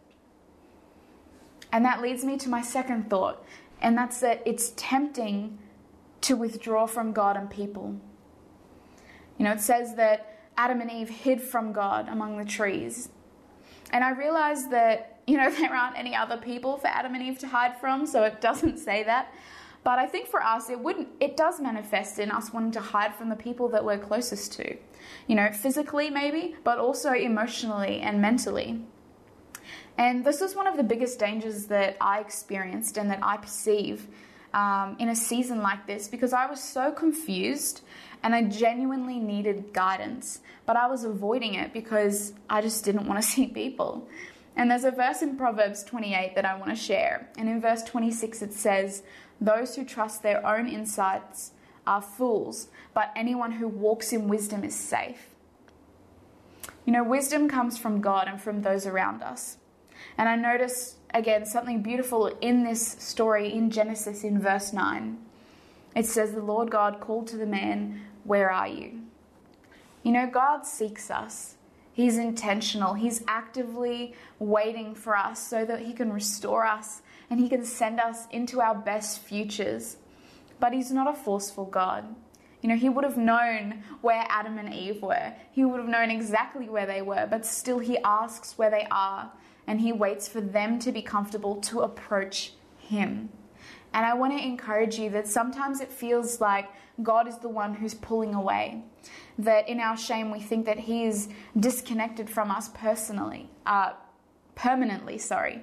And 1.71 1.85
that 1.85 2.01
leads 2.01 2.23
me 2.25 2.37
to 2.37 2.49
my 2.49 2.61
second 2.61 3.09
thought, 3.09 3.43
and 3.81 3.97
that's 3.97 4.19
that 4.19 4.41
it's 4.45 4.73
tempting 4.75 5.57
to 6.21 6.35
withdraw 6.35 6.85
from 6.85 7.13
God 7.13 7.37
and 7.37 7.49
people. 7.49 7.95
You 9.37 9.45
know, 9.45 9.53
it 9.53 9.61
says 9.61 9.95
that 9.95 10.49
Adam 10.57 10.81
and 10.81 10.91
Eve 10.91 11.09
hid 11.09 11.41
from 11.41 11.71
God 11.71 12.07
among 12.09 12.37
the 12.37 12.45
trees. 12.45 13.09
And 13.91 14.03
I 14.03 14.11
realized 14.11 14.71
that, 14.71 15.21
you 15.25 15.37
know, 15.37 15.49
there 15.59 15.73
aren't 15.73 15.97
any 15.97 16.15
other 16.15 16.37
people 16.37 16.77
for 16.77 16.87
Adam 16.87 17.15
and 17.15 17.23
Eve 17.23 17.39
to 17.39 17.47
hide 17.47 17.79
from, 17.79 18.05
so 18.05 18.23
it 18.23 18.41
doesn't 18.41 18.77
say 18.77 19.03
that. 19.03 19.33
But 19.83 19.97
I 19.97 20.05
think 20.05 20.27
for 20.27 20.43
us, 20.43 20.69
it 20.69 20.79
wouldn't. 20.79 21.07
It 21.19 21.35
does 21.35 21.59
manifest 21.59 22.19
in 22.19 22.29
us 22.29 22.53
wanting 22.53 22.71
to 22.73 22.79
hide 22.79 23.15
from 23.15 23.29
the 23.29 23.35
people 23.35 23.67
that 23.69 23.83
we're 23.83 23.97
closest 23.97 24.53
to, 24.53 24.77
you 25.25 25.35
know, 25.35 25.51
physically 25.51 26.11
maybe, 26.11 26.55
but 26.63 26.77
also 26.77 27.13
emotionally 27.13 27.99
and 27.99 28.21
mentally. 28.21 28.81
And 30.01 30.25
this 30.25 30.41
was 30.41 30.55
one 30.55 30.65
of 30.65 30.77
the 30.77 30.83
biggest 30.83 31.19
dangers 31.19 31.67
that 31.67 31.95
I 32.01 32.21
experienced 32.21 32.97
and 32.97 33.11
that 33.11 33.19
I 33.21 33.37
perceive 33.37 34.07
um, 34.51 34.95
in 34.97 35.09
a 35.09 35.15
season 35.15 35.61
like 35.61 35.85
this 35.85 36.07
because 36.07 36.33
I 36.33 36.47
was 36.47 36.59
so 36.59 36.91
confused 36.91 37.81
and 38.23 38.33
I 38.33 38.41
genuinely 38.45 39.19
needed 39.19 39.73
guidance, 39.73 40.39
but 40.65 40.75
I 40.75 40.87
was 40.87 41.03
avoiding 41.03 41.53
it 41.53 41.71
because 41.71 42.33
I 42.49 42.61
just 42.61 42.83
didn't 42.83 43.05
want 43.05 43.21
to 43.21 43.27
see 43.33 43.45
people. 43.45 44.07
And 44.55 44.71
there's 44.71 44.85
a 44.85 44.89
verse 44.89 45.21
in 45.21 45.37
Proverbs 45.37 45.83
28 45.83 46.33
that 46.33 46.45
I 46.45 46.57
want 46.57 46.71
to 46.71 46.75
share. 46.75 47.29
And 47.37 47.47
in 47.47 47.61
verse 47.61 47.83
26, 47.83 48.41
it 48.41 48.53
says, 48.53 49.03
Those 49.39 49.75
who 49.75 49.85
trust 49.85 50.23
their 50.23 50.43
own 50.43 50.67
insights 50.67 51.51
are 51.85 52.01
fools, 52.01 52.69
but 52.95 53.11
anyone 53.15 53.51
who 53.51 53.67
walks 53.67 54.13
in 54.13 54.27
wisdom 54.27 54.63
is 54.63 54.73
safe. 54.73 55.29
You 56.87 56.93
know, 56.93 57.03
wisdom 57.03 57.47
comes 57.47 57.77
from 57.77 58.01
God 58.01 58.27
and 58.27 58.41
from 58.41 58.63
those 58.63 58.87
around 58.87 59.21
us. 59.21 59.57
And 60.21 60.29
I 60.29 60.35
notice 60.35 60.97
again 61.15 61.47
something 61.47 61.81
beautiful 61.81 62.27
in 62.41 62.63
this 62.63 62.95
story 62.99 63.51
in 63.51 63.71
Genesis 63.71 64.23
in 64.23 64.39
verse 64.39 64.71
9. 64.71 65.17
It 65.95 66.05
says, 66.05 66.33
The 66.33 66.43
Lord 66.43 66.69
God 66.69 66.99
called 66.99 67.25
to 67.29 67.37
the 67.37 67.47
man, 67.47 68.01
Where 68.23 68.51
are 68.51 68.67
you? 68.67 69.01
You 70.03 70.11
know, 70.11 70.29
God 70.31 70.67
seeks 70.67 71.09
us. 71.09 71.55
He's 71.91 72.19
intentional. 72.19 72.93
He's 72.93 73.23
actively 73.27 74.13
waiting 74.37 74.93
for 74.93 75.17
us 75.17 75.39
so 75.39 75.65
that 75.65 75.79
He 75.79 75.91
can 75.91 76.13
restore 76.13 76.67
us 76.67 77.01
and 77.31 77.39
He 77.39 77.49
can 77.49 77.65
send 77.65 77.99
us 77.99 78.27
into 78.29 78.61
our 78.61 78.75
best 78.75 79.23
futures. 79.23 79.97
But 80.59 80.71
He's 80.71 80.91
not 80.91 81.11
a 81.11 81.17
forceful 81.17 81.65
God. 81.65 82.05
You 82.61 82.69
know, 82.69 82.77
He 82.77 82.89
would 82.89 83.05
have 83.05 83.17
known 83.17 83.81
where 84.01 84.23
Adam 84.29 84.59
and 84.59 84.71
Eve 84.71 85.01
were, 85.01 85.33
He 85.51 85.65
would 85.65 85.79
have 85.79 85.89
known 85.89 86.11
exactly 86.11 86.69
where 86.69 86.85
they 86.85 87.01
were, 87.01 87.25
but 87.27 87.43
still 87.43 87.79
He 87.79 87.97
asks 88.03 88.55
where 88.59 88.69
they 88.69 88.85
are 88.91 89.31
and 89.67 89.81
He 89.81 89.91
waits 89.91 90.27
for 90.27 90.41
them 90.41 90.79
to 90.79 90.91
be 90.91 91.01
comfortable 91.01 91.55
to 91.61 91.81
approach 91.81 92.53
Him. 92.79 93.29
And 93.93 94.05
I 94.05 94.13
want 94.13 94.37
to 94.37 94.43
encourage 94.43 94.97
you 94.97 95.09
that 95.11 95.27
sometimes 95.27 95.81
it 95.81 95.91
feels 95.91 96.39
like 96.39 96.69
God 97.03 97.27
is 97.27 97.37
the 97.39 97.49
one 97.49 97.73
who's 97.73 97.93
pulling 97.93 98.33
away. 98.33 98.83
That 99.37 99.67
in 99.67 99.79
our 99.79 99.97
shame 99.97 100.31
we 100.31 100.39
think 100.39 100.65
that 100.65 100.79
He 100.79 101.05
is 101.05 101.29
disconnected 101.59 102.29
from 102.29 102.51
us 102.51 102.69
personally, 102.73 103.49
uh, 103.65 103.93
permanently, 104.55 105.17
sorry. 105.17 105.61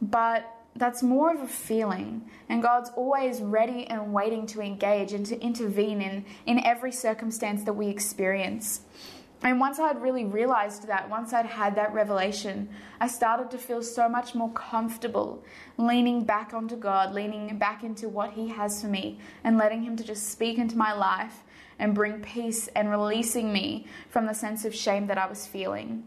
But 0.00 0.48
that's 0.76 1.02
more 1.02 1.34
of 1.34 1.40
a 1.40 1.48
feeling, 1.48 2.30
and 2.48 2.62
God's 2.62 2.90
always 2.96 3.40
ready 3.40 3.86
and 3.88 4.12
waiting 4.12 4.46
to 4.48 4.60
engage 4.60 5.12
and 5.12 5.26
to 5.26 5.40
intervene 5.40 6.00
in, 6.00 6.24
in 6.46 6.64
every 6.64 6.92
circumstance 6.92 7.64
that 7.64 7.72
we 7.72 7.88
experience. 7.88 8.82
And 9.42 9.58
once 9.58 9.78
I'd 9.78 10.02
really 10.02 10.26
realized 10.26 10.86
that, 10.88 11.08
once 11.08 11.32
I'd 11.32 11.46
had 11.46 11.74
that 11.76 11.94
revelation, 11.94 12.68
I 13.00 13.08
started 13.08 13.50
to 13.52 13.58
feel 13.58 13.82
so 13.82 14.06
much 14.06 14.34
more 14.34 14.52
comfortable 14.52 15.42
leaning 15.78 16.24
back 16.24 16.52
onto 16.52 16.76
God, 16.76 17.14
leaning 17.14 17.56
back 17.56 17.82
into 17.82 18.08
what 18.08 18.32
He 18.32 18.48
has 18.48 18.82
for 18.82 18.88
me, 18.88 19.18
and 19.42 19.56
letting 19.56 19.82
Him 19.82 19.96
to 19.96 20.04
just 20.04 20.28
speak 20.30 20.58
into 20.58 20.76
my 20.76 20.92
life 20.92 21.42
and 21.78 21.94
bring 21.94 22.20
peace 22.20 22.68
and 22.68 22.90
releasing 22.90 23.50
me 23.50 23.86
from 24.10 24.26
the 24.26 24.34
sense 24.34 24.66
of 24.66 24.74
shame 24.74 25.06
that 25.06 25.16
I 25.16 25.26
was 25.26 25.46
feeling. 25.46 26.04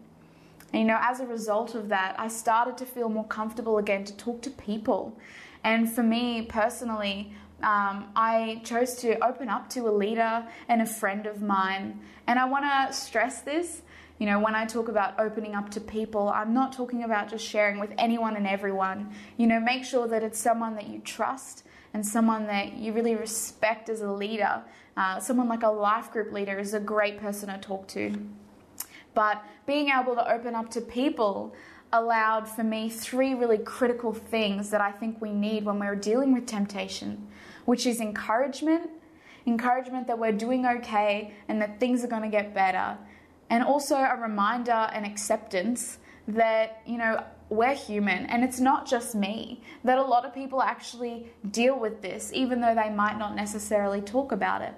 And 0.72 0.82
you 0.82 0.86
know, 0.86 0.98
as 1.00 1.18
a 1.18 1.26
result 1.26 1.74
of 1.74 1.88
that, 1.88 2.14
I 2.18 2.28
started 2.28 2.78
to 2.78 2.86
feel 2.86 3.08
more 3.08 3.26
comfortable 3.26 3.78
again 3.78 4.04
to 4.04 4.16
talk 4.16 4.42
to 4.42 4.50
people. 4.50 5.18
And 5.64 5.92
for 5.92 6.02
me 6.02 6.42
personally, 6.42 7.32
um, 7.64 8.10
I 8.14 8.60
chose 8.62 8.94
to 8.96 9.18
open 9.26 9.48
up 9.48 9.70
to 9.70 9.88
a 9.88 9.90
leader 9.90 10.46
and 10.68 10.82
a 10.82 10.86
friend 10.86 11.26
of 11.26 11.40
mine. 11.40 11.98
And 12.26 12.38
I 12.38 12.44
want 12.44 12.64
to 12.66 12.94
stress 12.94 13.40
this. 13.40 13.80
You 14.18 14.26
know, 14.26 14.38
when 14.38 14.54
I 14.54 14.66
talk 14.66 14.88
about 14.88 15.18
opening 15.18 15.54
up 15.54 15.70
to 15.70 15.80
people, 15.80 16.28
I'm 16.28 16.52
not 16.52 16.74
talking 16.74 17.04
about 17.04 17.30
just 17.30 17.44
sharing 17.44 17.80
with 17.80 17.92
anyone 17.96 18.36
and 18.36 18.46
everyone. 18.46 19.14
You 19.38 19.46
know, 19.46 19.58
make 19.58 19.84
sure 19.84 20.06
that 20.08 20.22
it's 20.22 20.38
someone 20.38 20.74
that 20.74 20.88
you 20.88 21.00
trust 21.00 21.64
and 21.94 22.06
someone 22.06 22.46
that 22.48 22.74
you 22.74 22.92
really 22.92 23.16
respect 23.16 23.88
as 23.88 24.02
a 24.02 24.12
leader. 24.12 24.62
Uh, 24.96 25.18
someone 25.18 25.48
like 25.48 25.62
a 25.62 25.68
life 25.68 26.12
group 26.12 26.32
leader 26.32 26.58
is 26.58 26.74
a 26.74 26.80
great 26.80 27.18
person 27.18 27.48
to 27.48 27.58
talk 27.58 27.88
to. 27.88 28.14
But 29.14 29.42
being 29.66 29.88
able 29.88 30.14
to 30.16 30.32
open 30.32 30.54
up 30.54 30.70
to 30.70 30.82
people 30.82 31.54
allowed 31.92 32.46
for 32.46 32.62
me 32.62 32.90
three 32.90 33.34
really 33.34 33.58
critical 33.58 34.12
things 34.12 34.70
that 34.70 34.80
I 34.80 34.90
think 34.90 35.22
we 35.22 35.32
need 35.32 35.64
when 35.64 35.78
we're 35.78 35.96
dealing 35.96 36.34
with 36.34 36.46
temptation 36.46 37.28
which 37.64 37.86
is 37.86 38.00
encouragement 38.00 38.90
encouragement 39.46 40.06
that 40.06 40.18
we're 40.18 40.32
doing 40.32 40.66
okay 40.66 41.34
and 41.48 41.60
that 41.60 41.78
things 41.80 42.04
are 42.04 42.08
going 42.08 42.22
to 42.22 42.28
get 42.28 42.54
better. 42.54 42.96
And 43.50 43.62
also 43.62 43.96
a 43.96 44.16
reminder 44.20 44.88
and 44.92 45.04
acceptance 45.04 45.98
that, 46.28 46.82
you 46.86 46.98
know, 46.98 47.22
we're 47.50 47.74
human 47.74 48.24
and 48.26 48.42
it's 48.42 48.58
not 48.58 48.86
just 48.86 49.14
me, 49.14 49.60
that 49.84 49.98
a 49.98 50.02
lot 50.02 50.24
of 50.24 50.34
people 50.34 50.62
actually 50.62 51.30
deal 51.50 51.78
with 51.78 52.00
this, 52.00 52.30
even 52.32 52.60
though 52.60 52.74
they 52.74 52.88
might 52.88 53.18
not 53.18 53.36
necessarily 53.36 54.00
talk 54.00 54.32
about 54.32 54.62
it. 54.62 54.74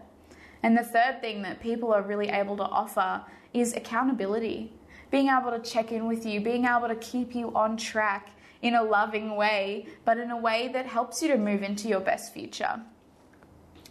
And 0.63 0.77
the 0.77 0.83
third 0.83 1.21
thing 1.21 1.43
that 1.43 1.61
people 1.61 1.93
are 1.93 2.03
really 2.03 2.29
able 2.29 2.57
to 2.57 2.65
offer 2.65 3.25
is 3.55 3.75
accountability. 3.75 4.73
Being 5.13 5.29
able 5.29 5.53
to 5.53 5.61
check 5.61 5.93
in 5.93 6.09
with 6.09 6.27
you, 6.27 6.41
being 6.41 6.65
able 6.65 6.89
to 6.89 6.97
keep 6.97 7.37
you 7.37 7.55
on 7.55 7.77
track 7.77 8.31
in 8.63 8.75
a 8.75 8.83
loving 8.83 9.37
way, 9.37 9.87
but 10.05 10.19
in 10.19 10.31
a 10.31 10.37
way 10.37 10.69
that 10.73 10.87
helps 10.87 11.23
you 11.23 11.29
to 11.29 11.37
move 11.37 11.63
into 11.63 11.89
your 11.89 12.01
best 12.01 12.33
future. 12.33 12.81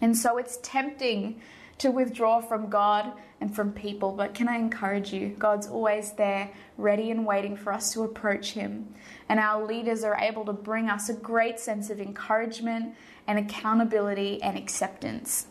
And 0.01 0.17
so 0.17 0.37
it's 0.37 0.57
tempting 0.61 1.41
to 1.77 1.91
withdraw 1.91 2.39
from 2.39 2.69
God 2.69 3.11
and 3.41 3.53
from 3.53 3.73
people, 3.73 4.11
but 4.13 4.33
can 4.33 4.47
I 4.47 4.55
encourage 4.55 5.11
you? 5.11 5.29
God's 5.37 5.67
always 5.67 6.13
there, 6.13 6.49
ready 6.77 7.11
and 7.11 7.25
waiting 7.25 7.57
for 7.57 7.73
us 7.73 7.91
to 7.93 8.03
approach 8.03 8.53
Him. 8.53 8.93
And 9.27 9.39
our 9.39 9.65
leaders 9.65 10.03
are 10.03 10.17
able 10.17 10.45
to 10.45 10.53
bring 10.53 10.89
us 10.89 11.09
a 11.09 11.13
great 11.13 11.59
sense 11.59 11.89
of 11.89 11.99
encouragement 11.99 12.95
and 13.27 13.39
accountability 13.39 14.41
and 14.41 14.57
acceptance. 14.57 15.47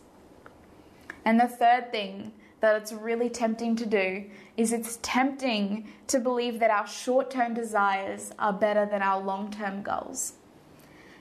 And 1.23 1.39
the 1.39 1.47
third 1.47 1.91
thing 1.91 2.31
that 2.59 2.81
it's 2.81 2.91
really 2.91 3.29
tempting 3.29 3.75
to 3.75 3.85
do 3.85 4.25
is 4.57 4.71
it's 4.71 4.99
tempting 5.01 5.87
to 6.07 6.19
believe 6.19 6.59
that 6.59 6.71
our 6.71 6.87
short 6.87 7.29
term 7.29 7.53
desires 7.53 8.31
are 8.39 8.53
better 8.53 8.85
than 8.85 9.01
our 9.01 9.21
long 9.21 9.51
term 9.51 9.81
goals. 9.81 10.33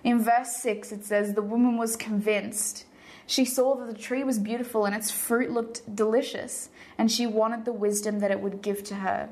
In 0.03 0.23
verse 0.23 0.57
6, 0.57 0.93
it 0.93 1.05
says, 1.05 1.33
The 1.35 1.43
woman 1.43 1.79
was 1.79 1.97
convinced. 1.97 2.85
She 3.27 3.45
saw 3.45 3.75
that 3.77 3.87
the 3.87 3.99
tree 3.99 4.23
was 4.23 4.39
beautiful 4.39 4.85
and 4.85 4.95
its 4.95 5.11
fruit 5.11 5.51
looked 5.51 5.97
delicious, 5.97 6.69
and 6.99 7.11
she 7.11 7.27
wanted 7.27 7.65
the 7.65 7.73
wisdom 7.73 8.19
that 8.19 8.31
it 8.31 8.41
would 8.41 8.61
give 8.61 8.85
to 8.85 8.97
her. 8.97 9.31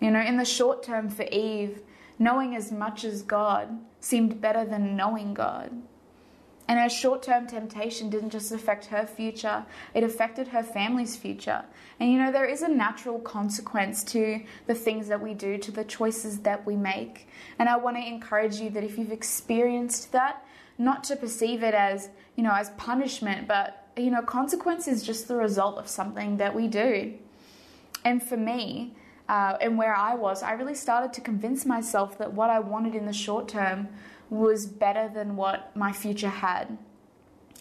You 0.00 0.12
know, 0.12 0.20
in 0.20 0.36
the 0.36 0.44
short 0.44 0.82
term 0.82 1.10
for 1.10 1.24
Eve, 1.24 1.80
knowing 2.18 2.54
as 2.54 2.70
much 2.70 3.04
as 3.04 3.22
God 3.22 3.78
seemed 4.00 4.40
better 4.40 4.64
than 4.64 4.96
knowing 4.96 5.34
God. 5.34 5.82
And 6.72 6.80
her 6.80 6.88
short 6.88 7.22
term 7.22 7.46
temptation 7.46 8.08
didn't 8.08 8.30
just 8.30 8.50
affect 8.50 8.86
her 8.86 9.04
future, 9.04 9.66
it 9.92 10.02
affected 10.02 10.48
her 10.48 10.62
family's 10.62 11.16
future. 11.16 11.66
And 12.00 12.10
you 12.10 12.18
know, 12.18 12.32
there 12.32 12.46
is 12.46 12.62
a 12.62 12.68
natural 12.68 13.18
consequence 13.18 14.02
to 14.04 14.40
the 14.66 14.74
things 14.74 15.08
that 15.08 15.20
we 15.20 15.34
do, 15.34 15.58
to 15.58 15.70
the 15.70 15.84
choices 15.84 16.38
that 16.38 16.64
we 16.64 16.74
make. 16.76 17.28
And 17.58 17.68
I 17.68 17.76
want 17.76 17.98
to 17.98 18.02
encourage 18.02 18.56
you 18.56 18.70
that 18.70 18.84
if 18.84 18.96
you've 18.96 19.12
experienced 19.12 20.12
that, 20.12 20.46
not 20.78 21.04
to 21.04 21.16
perceive 21.16 21.62
it 21.62 21.74
as, 21.74 22.08
you 22.36 22.42
know, 22.42 22.54
as 22.54 22.70
punishment, 22.78 23.46
but, 23.46 23.88
you 23.94 24.10
know, 24.10 24.22
consequence 24.22 24.88
is 24.88 25.02
just 25.02 25.28
the 25.28 25.36
result 25.36 25.76
of 25.76 25.88
something 25.88 26.38
that 26.38 26.54
we 26.54 26.68
do. 26.68 27.12
And 28.02 28.22
for 28.22 28.38
me, 28.38 28.96
uh, 29.28 29.58
and 29.60 29.76
where 29.76 29.94
I 29.94 30.14
was, 30.14 30.42
I 30.42 30.52
really 30.52 30.74
started 30.74 31.12
to 31.12 31.20
convince 31.20 31.66
myself 31.66 32.16
that 32.16 32.32
what 32.32 32.48
I 32.48 32.60
wanted 32.60 32.94
in 32.94 33.04
the 33.04 33.12
short 33.12 33.46
term 33.46 33.88
was 34.32 34.66
better 34.66 35.10
than 35.12 35.36
what 35.36 35.76
my 35.76 35.92
future 35.92 36.30
had. 36.30 36.78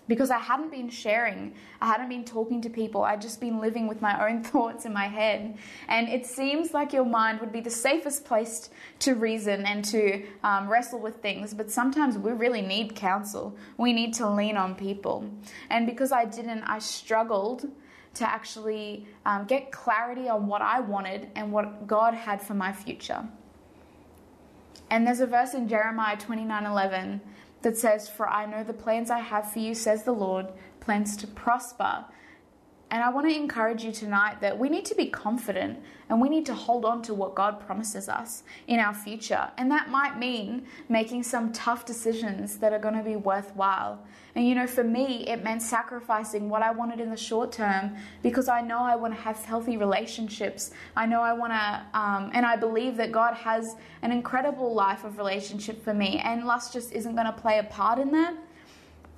Because 0.08 0.32
I 0.32 0.40
hadn't 0.40 0.72
been 0.72 0.90
sharing, 0.90 1.54
I 1.82 1.88
hadn't 1.88 2.08
been 2.08 2.24
talking 2.24 2.62
to 2.62 2.70
people, 2.70 3.04
I'd 3.04 3.22
just 3.22 3.42
been 3.42 3.60
living 3.60 3.88
with 3.88 4.02
my 4.02 4.28
own 4.28 4.42
thoughts 4.52 4.86
in 4.86 4.94
my 4.94 5.08
head. 5.08 5.58
And 5.90 6.08
it 6.08 6.26
seems 6.26 6.74
like 6.74 6.94
your 6.94 7.04
mind 7.04 7.42
would 7.42 7.52
be 7.52 7.60
the 7.60 7.70
safest 7.70 8.24
place 8.24 8.70
to 9.00 9.16
reason 9.16 9.66
and 9.66 9.84
to 9.86 10.24
um, 10.44 10.70
wrestle 10.70 11.00
with 11.00 11.18
things, 11.18 11.54
but 11.54 11.70
sometimes 11.70 12.18
we 12.18 12.32
really 12.32 12.62
need 12.62 12.96
counsel. 12.96 13.58
We 13.78 13.92
need 13.92 14.14
to 14.16 14.30
lean 14.30 14.56
on 14.56 14.74
people. 14.76 15.30
And 15.70 15.86
because 15.86 16.14
I 16.14 16.24
didn't, 16.24 16.64
I 16.64 16.80
struggled 16.80 17.70
to 18.14 18.30
actually 18.30 19.08
um, 19.26 19.46
get 19.46 19.74
clarity 19.74 20.30
on 20.30 20.48
what 20.48 20.62
I 20.62 20.80
wanted 20.80 21.30
and 21.36 21.52
what 21.52 21.86
God 21.86 22.14
had 22.14 22.42
for 22.42 22.54
my 22.54 22.72
future. 22.72 23.28
And 24.92 25.08
there's 25.08 25.22
a 25.22 25.26
verse 25.26 25.54
in 25.54 25.70
Jeremiah 25.70 26.18
29:11 26.18 27.22
that 27.62 27.78
says, 27.78 28.10
"For 28.10 28.28
I 28.28 28.46
know 28.46 28.62
the 28.62 28.74
plans 28.74 29.10
I 29.10 29.20
have 29.20 29.50
for 29.50 29.60
you," 29.60 29.74
says 29.74 30.04
the 30.04 30.12
Lord, 30.12 30.48
plans 30.82 31.16
to 31.18 31.28
prosper 31.28 32.06
and 32.92 33.02
I 33.02 33.10
want 33.10 33.30
to 33.30 33.34
encourage 33.34 33.86
you 33.86 33.94
tonight 33.94 34.42
that 34.42 34.60
we 34.60 34.68
need 34.68 34.84
to 34.86 34.96
be 34.96 35.06
confident 35.06 35.80
and 36.10 36.20
we 36.20 36.28
need 36.28 36.46
to 36.48 36.54
hold 36.54 36.84
on 36.84 37.02
to 37.04 37.14
what 37.14 37.36
God 37.36 37.66
promises 37.66 38.10
us 38.10 38.44
in 38.68 38.82
our 38.82 38.94
future. 38.94 39.50
And 39.58 39.72
that 39.72 39.90
might 39.90 40.20
mean 40.20 40.68
making 40.90 41.24
some 41.24 41.54
tough 41.54 41.86
decisions 41.86 42.58
that 42.58 42.74
are 42.74 42.80
going 42.80 42.96
to 42.96 43.04
be 43.04 43.16
worthwhile. 43.16 43.98
And 44.36 44.46
you 44.46 44.56
know, 44.56 44.68
for 44.68 44.84
me, 44.84 45.26
it 45.26 45.42
meant 45.42 45.62
sacrificing 45.62 46.50
what 46.50 46.64
I 46.64 46.72
wanted 46.72 47.00
in 47.00 47.10
the 47.10 47.16
short 47.16 47.54
term 47.54 47.96
because 48.24 48.50
I 48.50 48.60
know 48.60 48.80
I 48.80 48.98
want 48.98 49.16
to 49.16 49.22
have 49.22 49.38
healthy 49.38 49.78
relationships. 49.78 50.72
I 50.94 51.06
know 51.06 51.22
I 51.22 51.32
want 51.32 51.54
to, 51.54 51.98
um, 51.98 52.30
and 52.34 52.46
I 52.46 52.58
believe 52.58 52.98
that 52.98 53.14
God 53.14 53.36
has 53.36 53.78
an 54.02 54.12
incredible 54.12 54.74
life 54.74 55.06
of 55.06 55.18
relationship 55.18 55.82
for 55.82 55.94
me, 55.94 56.22
and 56.26 56.46
lust 56.46 56.74
just 56.74 56.92
isn't 56.92 57.16
going 57.16 57.28
to 57.28 57.34
play 57.34 57.60
a 57.60 57.64
part 57.64 58.00
in 58.00 58.12
that. 58.12 58.36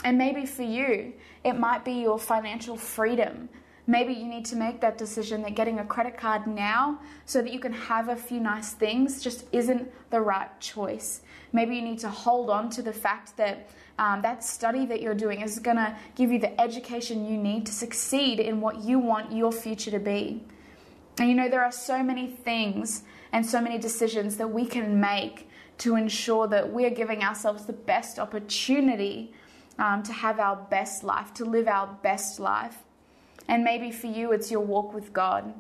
And 0.03 0.15
maybe 0.15 0.45
for 0.45 0.63
you, 0.63 1.13
it 1.43 1.53
might 1.53 1.83
be 1.83 1.93
your 1.93 2.19
financial 2.19 2.77
freedom. 2.77 3.49
Maybe 3.85 4.13
you 4.13 4.25
need 4.25 4.45
to 4.45 4.55
make 4.55 4.79
that 4.79 4.97
decision 4.97 5.41
that 5.41 5.55
getting 5.55 5.79
a 5.79 5.85
credit 5.85 6.17
card 6.17 6.47
now 6.47 6.99
so 7.25 7.41
that 7.41 7.51
you 7.51 7.59
can 7.59 7.73
have 7.73 8.07
a 8.07 8.15
few 8.15 8.39
nice 8.39 8.73
things 8.73 9.21
just 9.21 9.45
isn't 9.51 9.91
the 10.09 10.21
right 10.21 10.49
choice. 10.61 11.21
Maybe 11.51 11.75
you 11.75 11.81
need 11.81 11.99
to 11.99 12.09
hold 12.09 12.49
on 12.49 12.69
to 12.71 12.81
the 12.81 12.93
fact 12.93 13.35
that 13.37 13.69
um, 13.99 14.21
that 14.21 14.43
study 14.43 14.85
that 14.87 15.01
you're 15.01 15.13
doing 15.13 15.41
is 15.41 15.59
going 15.59 15.77
to 15.77 15.95
give 16.15 16.31
you 16.31 16.39
the 16.39 16.59
education 16.59 17.27
you 17.27 17.37
need 17.37 17.65
to 17.67 17.71
succeed 17.71 18.39
in 18.39 18.59
what 18.59 18.83
you 18.83 18.99
want 18.99 19.31
your 19.31 19.51
future 19.51 19.91
to 19.91 19.99
be. 19.99 20.43
And 21.19 21.29
you 21.29 21.35
know, 21.35 21.49
there 21.49 21.63
are 21.63 21.71
so 21.71 22.01
many 22.01 22.27
things 22.27 23.03
and 23.33 23.45
so 23.45 23.61
many 23.61 23.77
decisions 23.77 24.37
that 24.37 24.49
we 24.49 24.65
can 24.65 24.99
make 24.99 25.47
to 25.79 25.95
ensure 25.95 26.47
that 26.47 26.71
we 26.71 26.85
are 26.85 26.89
giving 26.89 27.23
ourselves 27.23 27.65
the 27.65 27.73
best 27.73 28.17
opportunity 28.17 29.33
um, 29.77 30.01
to 30.03 30.13
have 30.13 30.39
our 30.39 30.55
best 30.55 31.03
life, 31.03 31.33
to 31.35 31.45
live 31.45 31.67
our 31.67 31.87
best 32.01 32.39
life. 32.39 32.77
And 33.47 33.63
maybe 33.63 33.91
for 33.91 34.07
you, 34.07 34.31
it's 34.31 34.49
your 34.51 34.61
walk 34.61 34.93
with 34.93 35.13
God. 35.13 35.53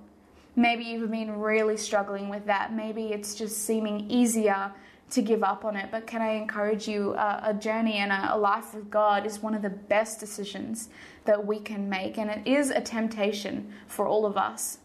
Maybe 0.55 0.83
you've 0.83 1.11
been 1.11 1.39
really 1.39 1.77
struggling 1.77 2.29
with 2.29 2.45
that. 2.45 2.73
Maybe 2.73 3.07
it's 3.07 3.35
just 3.35 3.65
seeming 3.65 4.09
easier 4.09 4.71
to 5.11 5.21
give 5.21 5.43
up 5.43 5.65
on 5.65 5.75
it. 5.75 5.89
But 5.91 6.07
can 6.07 6.21
I 6.21 6.33
encourage 6.33 6.87
you? 6.87 7.11
Uh, 7.13 7.41
a 7.43 7.53
journey 7.53 7.95
and 7.95 8.11
a, 8.11 8.35
a 8.35 8.37
life 8.37 8.73
with 8.73 8.89
God 8.89 9.25
is 9.25 9.41
one 9.41 9.53
of 9.53 9.61
the 9.61 9.69
best 9.69 10.19
decisions 10.19 10.89
that 11.25 11.45
we 11.45 11.59
can 11.59 11.89
make, 11.89 12.17
and 12.17 12.29
it 12.29 12.47
is 12.47 12.69
a 12.69 12.81
temptation 12.81 13.73
for 13.87 14.07
all 14.07 14.25
of 14.25 14.37
us. 14.37 14.79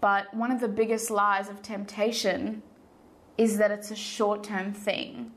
But 0.00 0.32
one 0.34 0.50
of 0.50 0.60
the 0.60 0.68
biggest 0.68 1.10
lies 1.10 1.48
of 1.48 1.62
temptation 1.62 2.62
is 3.38 3.58
that 3.58 3.70
it's 3.70 3.90
a 3.90 3.96
short 3.96 4.44
term 4.44 4.72
thing. 4.72 5.32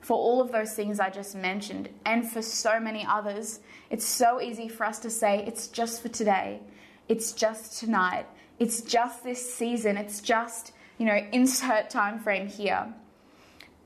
For 0.00 0.16
all 0.16 0.40
of 0.40 0.50
those 0.50 0.72
things 0.72 0.98
I 0.98 1.10
just 1.10 1.34
mentioned, 1.34 1.88
and 2.06 2.30
for 2.30 2.42
so 2.42 2.80
many 2.80 3.04
others, 3.06 3.60
it's 3.90 4.04
so 4.04 4.40
easy 4.40 4.68
for 4.68 4.84
us 4.84 4.98
to 5.00 5.10
say, 5.10 5.44
it's 5.46 5.68
just 5.68 6.02
for 6.02 6.08
today, 6.08 6.60
it's 7.08 7.32
just 7.32 7.78
tonight, 7.78 8.26
it's 8.58 8.80
just 8.80 9.24
this 9.24 9.54
season, 9.54 9.96
it's 9.96 10.20
just 10.20 10.72
you 11.00 11.06
know, 11.06 11.18
insert 11.32 11.88
time 11.88 12.18
frame 12.18 12.46
here. 12.46 12.92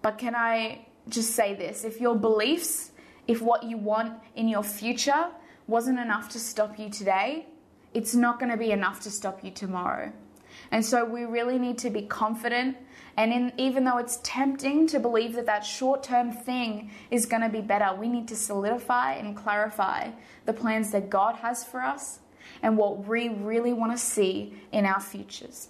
But 0.02 0.18
can 0.18 0.34
I 0.34 0.84
just 1.08 1.30
say 1.30 1.54
this? 1.54 1.84
If 1.84 2.00
your 2.00 2.16
beliefs, 2.16 2.90
if 3.28 3.40
what 3.40 3.62
you 3.62 3.76
want 3.76 4.18
in 4.34 4.48
your 4.48 4.64
future 4.64 5.28
wasn't 5.68 6.00
enough 6.00 6.28
to 6.30 6.40
stop 6.40 6.76
you 6.76 6.90
today, 6.90 7.46
it's 7.94 8.16
not 8.16 8.40
going 8.40 8.50
to 8.50 8.58
be 8.58 8.72
enough 8.72 8.98
to 9.02 9.12
stop 9.12 9.44
you 9.44 9.52
tomorrow. 9.52 10.12
And 10.70 10.84
so 10.84 11.04
we 11.04 11.24
really 11.24 11.58
need 11.58 11.78
to 11.78 11.90
be 11.90 12.02
confident. 12.02 12.76
And 13.16 13.32
in, 13.32 13.52
even 13.58 13.84
though 13.84 13.98
it's 13.98 14.18
tempting 14.22 14.86
to 14.88 14.98
believe 14.98 15.34
that 15.34 15.46
that 15.46 15.64
short 15.64 16.02
term 16.02 16.32
thing 16.32 16.90
is 17.10 17.26
going 17.26 17.42
to 17.42 17.48
be 17.48 17.60
better, 17.60 17.94
we 17.94 18.08
need 18.08 18.28
to 18.28 18.36
solidify 18.36 19.14
and 19.14 19.36
clarify 19.36 20.10
the 20.46 20.52
plans 20.52 20.90
that 20.90 21.10
God 21.10 21.36
has 21.36 21.64
for 21.64 21.80
us 21.80 22.18
and 22.62 22.76
what 22.76 23.06
we 23.06 23.28
really 23.28 23.72
want 23.72 23.92
to 23.92 23.98
see 23.98 24.54
in 24.72 24.86
our 24.86 25.00
futures. 25.00 25.68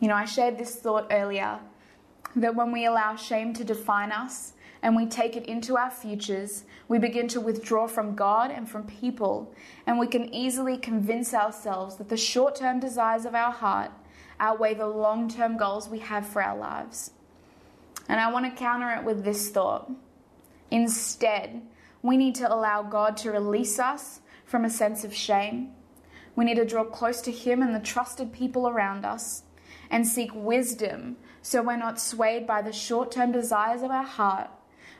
You 0.00 0.08
know, 0.08 0.14
I 0.14 0.24
shared 0.24 0.58
this 0.58 0.76
thought 0.76 1.08
earlier 1.10 1.58
that 2.36 2.54
when 2.54 2.72
we 2.72 2.86
allow 2.86 3.16
shame 3.16 3.52
to 3.54 3.64
define 3.64 4.12
us 4.12 4.52
and 4.82 4.94
we 4.94 5.06
take 5.06 5.36
it 5.36 5.46
into 5.46 5.76
our 5.76 5.90
futures, 5.90 6.64
we 6.86 6.98
begin 6.98 7.28
to 7.28 7.40
withdraw 7.40 7.86
from 7.86 8.14
God 8.14 8.50
and 8.50 8.68
from 8.68 8.84
people, 8.84 9.52
and 9.86 9.98
we 9.98 10.06
can 10.06 10.32
easily 10.34 10.76
convince 10.76 11.34
ourselves 11.34 11.96
that 11.96 12.08
the 12.08 12.16
short 12.16 12.56
term 12.56 12.80
desires 12.80 13.24
of 13.24 13.34
our 13.34 13.52
heart 13.52 13.90
outweigh 14.40 14.74
the 14.74 14.86
long 14.86 15.28
term 15.28 15.56
goals 15.56 15.88
we 15.88 15.98
have 15.98 16.26
for 16.26 16.42
our 16.42 16.56
lives. 16.56 17.10
And 18.08 18.20
I 18.20 18.32
want 18.32 18.46
to 18.46 18.58
counter 18.58 18.90
it 18.90 19.04
with 19.04 19.24
this 19.24 19.50
thought. 19.50 19.90
Instead, 20.70 21.62
we 22.02 22.16
need 22.16 22.34
to 22.36 22.52
allow 22.52 22.82
God 22.82 23.16
to 23.18 23.32
release 23.32 23.78
us 23.78 24.20
from 24.44 24.64
a 24.64 24.70
sense 24.70 25.04
of 25.04 25.14
shame. 25.14 25.72
We 26.36 26.44
need 26.44 26.56
to 26.56 26.64
draw 26.64 26.84
close 26.84 27.20
to 27.22 27.32
Him 27.32 27.62
and 27.62 27.74
the 27.74 27.80
trusted 27.80 28.32
people 28.32 28.68
around 28.68 29.04
us 29.04 29.42
and 29.90 30.06
seek 30.06 30.30
wisdom 30.34 31.16
so 31.42 31.62
we're 31.62 31.76
not 31.76 32.00
swayed 32.00 32.46
by 32.46 32.62
the 32.62 32.72
short 32.72 33.10
term 33.10 33.32
desires 33.32 33.82
of 33.82 33.90
our 33.90 34.04
heart, 34.04 34.50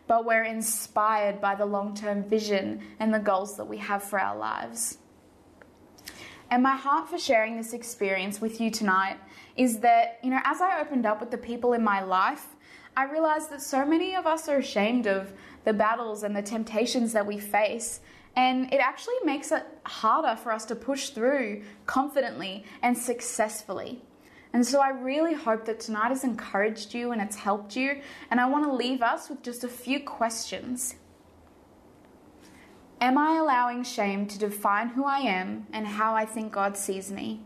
but 0.08 0.24
we're 0.24 0.44
inspired 0.44 1.40
by 1.40 1.54
the 1.54 1.66
long 1.66 1.94
term 1.94 2.24
vision 2.24 2.80
and 2.98 3.14
the 3.14 3.18
goals 3.18 3.56
that 3.58 3.66
we 3.66 3.76
have 3.76 4.02
for 4.02 4.18
our 4.18 4.36
lives. 4.36 4.98
And 6.50 6.62
my 6.62 6.74
heart 6.74 7.10
for 7.10 7.18
sharing 7.18 7.56
this 7.56 7.74
experience 7.74 8.40
with 8.40 8.60
you 8.60 8.70
tonight 8.70 9.18
is 9.56 9.80
that, 9.80 10.18
you 10.22 10.30
know, 10.30 10.40
as 10.44 10.62
I 10.62 10.80
opened 10.80 11.04
up 11.04 11.20
with 11.20 11.30
the 11.30 11.38
people 11.38 11.74
in 11.74 11.84
my 11.84 12.02
life, 12.02 12.46
I 12.96 13.04
realized 13.04 13.50
that 13.50 13.60
so 13.60 13.84
many 13.84 14.16
of 14.16 14.26
us 14.26 14.48
are 14.48 14.56
ashamed 14.56 15.06
of 15.06 15.32
the 15.64 15.74
battles 15.74 16.22
and 16.22 16.34
the 16.34 16.42
temptations 16.42 17.12
that 17.12 17.26
we 17.26 17.38
face. 17.38 18.00
And 18.34 18.72
it 18.72 18.78
actually 18.78 19.16
makes 19.24 19.52
it 19.52 19.64
harder 19.84 20.36
for 20.36 20.52
us 20.52 20.64
to 20.66 20.74
push 20.74 21.10
through 21.10 21.62
confidently 21.86 22.64
and 22.82 22.96
successfully. 22.96 24.02
And 24.58 24.66
so 24.66 24.80
I 24.80 24.88
really 24.88 25.34
hope 25.34 25.66
that 25.66 25.78
tonight 25.78 26.08
has 26.08 26.24
encouraged 26.24 26.92
you 26.92 27.12
and 27.12 27.22
it's 27.22 27.36
helped 27.36 27.76
you. 27.76 28.00
And 28.28 28.40
I 28.40 28.46
want 28.46 28.64
to 28.64 28.72
leave 28.72 29.02
us 29.02 29.30
with 29.30 29.40
just 29.40 29.62
a 29.62 29.68
few 29.68 30.00
questions. 30.00 30.96
Am 33.00 33.16
I 33.16 33.36
allowing 33.36 33.84
shame 33.84 34.26
to 34.26 34.36
define 34.36 34.88
who 34.88 35.04
I 35.04 35.18
am 35.18 35.68
and 35.72 35.86
how 35.86 36.16
I 36.16 36.24
think 36.24 36.50
God 36.50 36.76
sees 36.76 37.12
me? 37.12 37.40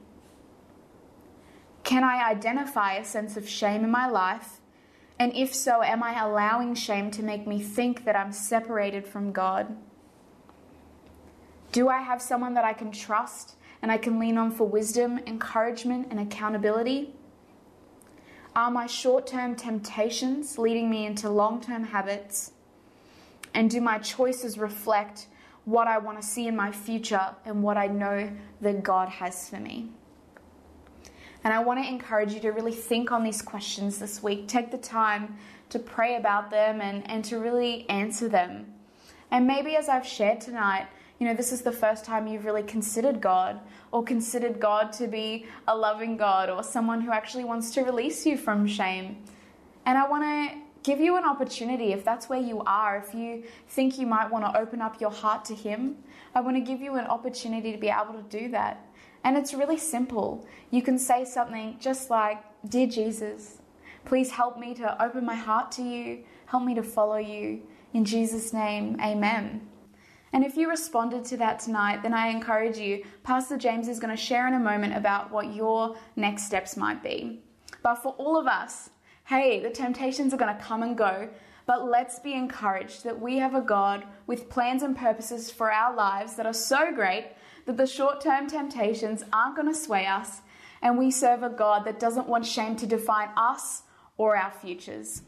Can 1.85 2.03
I 2.03 2.31
identify 2.31 2.95
a 2.95 3.05
sense 3.05 3.37
of 3.37 3.47
shame 3.47 3.85
in 3.85 3.91
my 3.91 4.09
life? 4.09 4.63
And 5.19 5.37
if 5.37 5.55
so, 5.55 5.83
am 5.83 6.03
I 6.03 6.19
allowing 6.19 6.75
shame 6.75 7.11
to 7.11 7.23
make 7.23 7.47
me 7.47 7.61
think 7.61 8.07
that 8.07 8.17
I'm 8.17 8.33
separated 8.33 9.07
from 9.07 9.33
God? 9.33 9.77
Do 11.73 11.91
I 11.91 12.01
have 12.01 12.23
someone 12.23 12.55
that 12.55 12.65
I 12.65 12.73
can 12.73 12.91
trust 12.91 13.57
and 13.83 13.91
I 13.91 13.99
can 13.99 14.19
lean 14.19 14.39
on 14.39 14.53
for 14.53 14.65
wisdom, 14.65 15.19
encouragement, 15.27 16.07
and 16.11 16.21
accountability? 16.21 17.13
Are 18.55 18.71
my 18.71 18.87
short 18.87 19.27
term 19.27 19.57
temptations 19.57 20.57
leading 20.57 20.89
me 20.89 21.05
into 21.05 21.29
long 21.29 21.61
term 21.61 21.85
habits? 21.85 22.53
And 23.55 23.71
do 23.71 23.81
my 23.81 23.99
choices 23.99 24.57
reflect 24.57 25.27
what 25.65 25.87
I 25.87 25.99
want 25.99 26.21
to 26.21 26.27
see 26.27 26.47
in 26.47 26.57
my 26.57 26.73
future 26.73 27.35
and 27.45 27.63
what 27.63 27.77
I 27.77 27.87
know 27.87 28.31
that 28.61 28.83
God 28.83 29.09
has 29.09 29.49
for 29.49 29.57
me? 29.57 29.91
And 31.45 31.53
I 31.53 31.59
want 31.59 31.83
to 31.83 31.89
encourage 31.89 32.33
you 32.33 32.41
to 32.41 32.51
really 32.51 32.73
think 32.73 33.11
on 33.11 33.25
these 33.25 33.43
questions 33.43 33.99
this 33.99 34.23
week. 34.23 34.47
Take 34.47 34.71
the 34.71 34.79
time 34.79 35.37
to 35.71 35.79
pray 35.79 36.17
about 36.17 36.51
them 36.51 36.81
and, 36.81 37.09
and 37.11 37.25
to 37.25 37.39
really 37.39 37.89
answer 37.89 38.29
them. 38.29 38.73
And 39.31 39.47
maybe 39.47 39.77
as 39.77 39.89
I've 39.89 40.07
shared 40.07 40.41
tonight, 40.41 40.87
you 41.23 41.29
know, 41.29 41.35
this 41.35 41.53
is 41.53 41.63
the 41.63 41.71
first 41.71 42.05
time 42.05 42.27
you've 42.27 42.45
really 42.45 42.65
considered 42.65 43.21
God 43.21 43.61
or 43.93 44.03
considered 44.03 44.59
God 44.59 44.93
to 44.95 45.07
be 45.07 45.47
a 45.69 45.77
loving 45.77 46.17
God 46.17 46.51
or 46.51 46.65
someone 46.65 47.01
who 47.01 47.13
actually 47.13 47.45
wants 47.45 47.71
to 47.75 47.83
release 47.83 48.27
you 48.27 48.37
from 48.37 48.67
shame. 48.67 49.23
And 49.87 49.97
I 49.97 50.09
want 50.09 50.25
to 50.25 50.59
give 50.83 50.99
you 50.99 51.17
an 51.17 51.23
opportunity 51.23 51.93
if 51.93 52.05
that's 52.05 52.29
where 52.29 52.41
you 52.41 52.61
are, 52.67 52.97
if 52.97 53.15
you 53.15 53.45
think 53.69 54.01
you 54.01 54.07
might 54.09 54.33
want 54.33 54.45
to 54.47 54.61
open 54.61 54.81
up 54.81 55.01
your 55.01 55.13
heart 55.13 55.45
to 55.45 55.55
Him, 55.55 55.97
I 56.35 56.41
want 56.41 56.57
to 56.57 56.61
give 56.61 56.81
you 56.81 56.97
an 56.97 57.07
opportunity 57.07 57.71
to 57.71 57.79
be 57.79 57.89
able 57.89 58.15
to 58.15 58.25
do 58.29 58.49
that. 58.49 58.85
And 59.23 59.37
it's 59.37 59.55
really 59.55 59.79
simple. 59.79 60.45
You 60.73 60.83
can 60.83 60.99
say 60.99 61.25
something 61.25 61.77
just 61.81 62.11
like, 62.11 62.43
Dear 62.69 62.89
Jesus, 62.89 63.59
please 64.05 64.33
help 64.33 64.59
me 64.59 64.75
to 64.75 65.01
open 65.01 65.25
my 65.25 65.37
heart 65.37 65.71
to 65.73 65.83
you, 65.83 66.25
help 66.47 66.65
me 66.65 66.75
to 66.75 66.83
follow 66.83 67.19
you. 67.19 67.63
In 67.95 68.05
Jesus' 68.05 68.53
name, 68.53 68.97
amen. 69.01 69.69
And 70.33 70.45
if 70.45 70.57
you 70.57 70.69
responded 70.69 71.25
to 71.27 71.37
that 71.39 71.61
tonight, 71.61 72.03
then 72.03 72.15
I 72.15 72.29
encourage 72.29 72.79
you, 72.79 73.05
Pastor 73.23 73.59
James 73.59 73.89
is 73.89 74.01
going 74.01 74.17
to 74.17 74.23
share 74.23 74.49
in 74.49 74.55
a 74.55 74.59
moment 74.59 74.97
about 74.97 75.31
what 75.31 75.55
your 75.55 75.97
next 76.17 76.45
steps 76.45 76.77
might 76.77 77.03
be. 77.03 77.43
But 77.83 77.97
for 77.97 78.13
all 78.13 78.39
of 78.39 78.47
us, 78.47 78.91
hey, 79.27 79.61
the 79.61 79.71
temptations 79.71 80.33
are 80.33 80.39
going 80.39 80.57
to 80.57 80.63
come 80.63 80.83
and 80.83 80.97
go, 80.97 81.29
but 81.67 81.89
let's 81.89 82.19
be 82.19 82.33
encouraged 82.33 83.05
that 83.05 83.21
we 83.21 83.37
have 83.39 83.55
a 83.55 83.61
God 83.61 84.05
with 84.27 84.49
plans 84.49 84.83
and 84.83 84.97
purposes 84.97 85.51
for 85.51 85.71
our 85.71 85.95
lives 85.95 86.35
that 86.37 86.47
are 86.47 86.53
so 86.53 86.93
great 86.93 87.27
that 87.67 87.77
the 87.77 87.87
short 87.87 88.21
term 88.21 88.49
temptations 88.49 89.23
aren't 89.33 89.57
going 89.57 89.69
to 89.69 89.75
sway 89.79 90.07
us, 90.07 90.41
and 90.81 90.99
we 90.99 91.11
serve 91.11 91.43
a 91.43 91.51
God 91.51 91.85
that 91.85 92.01
doesn't 92.01 92.29
want 92.29 92.47
shame 92.47 92.75
to 92.77 92.87
define 92.87 93.29
us 93.37 93.83
or 94.17 94.37
our 94.37 94.51
futures. 94.51 95.23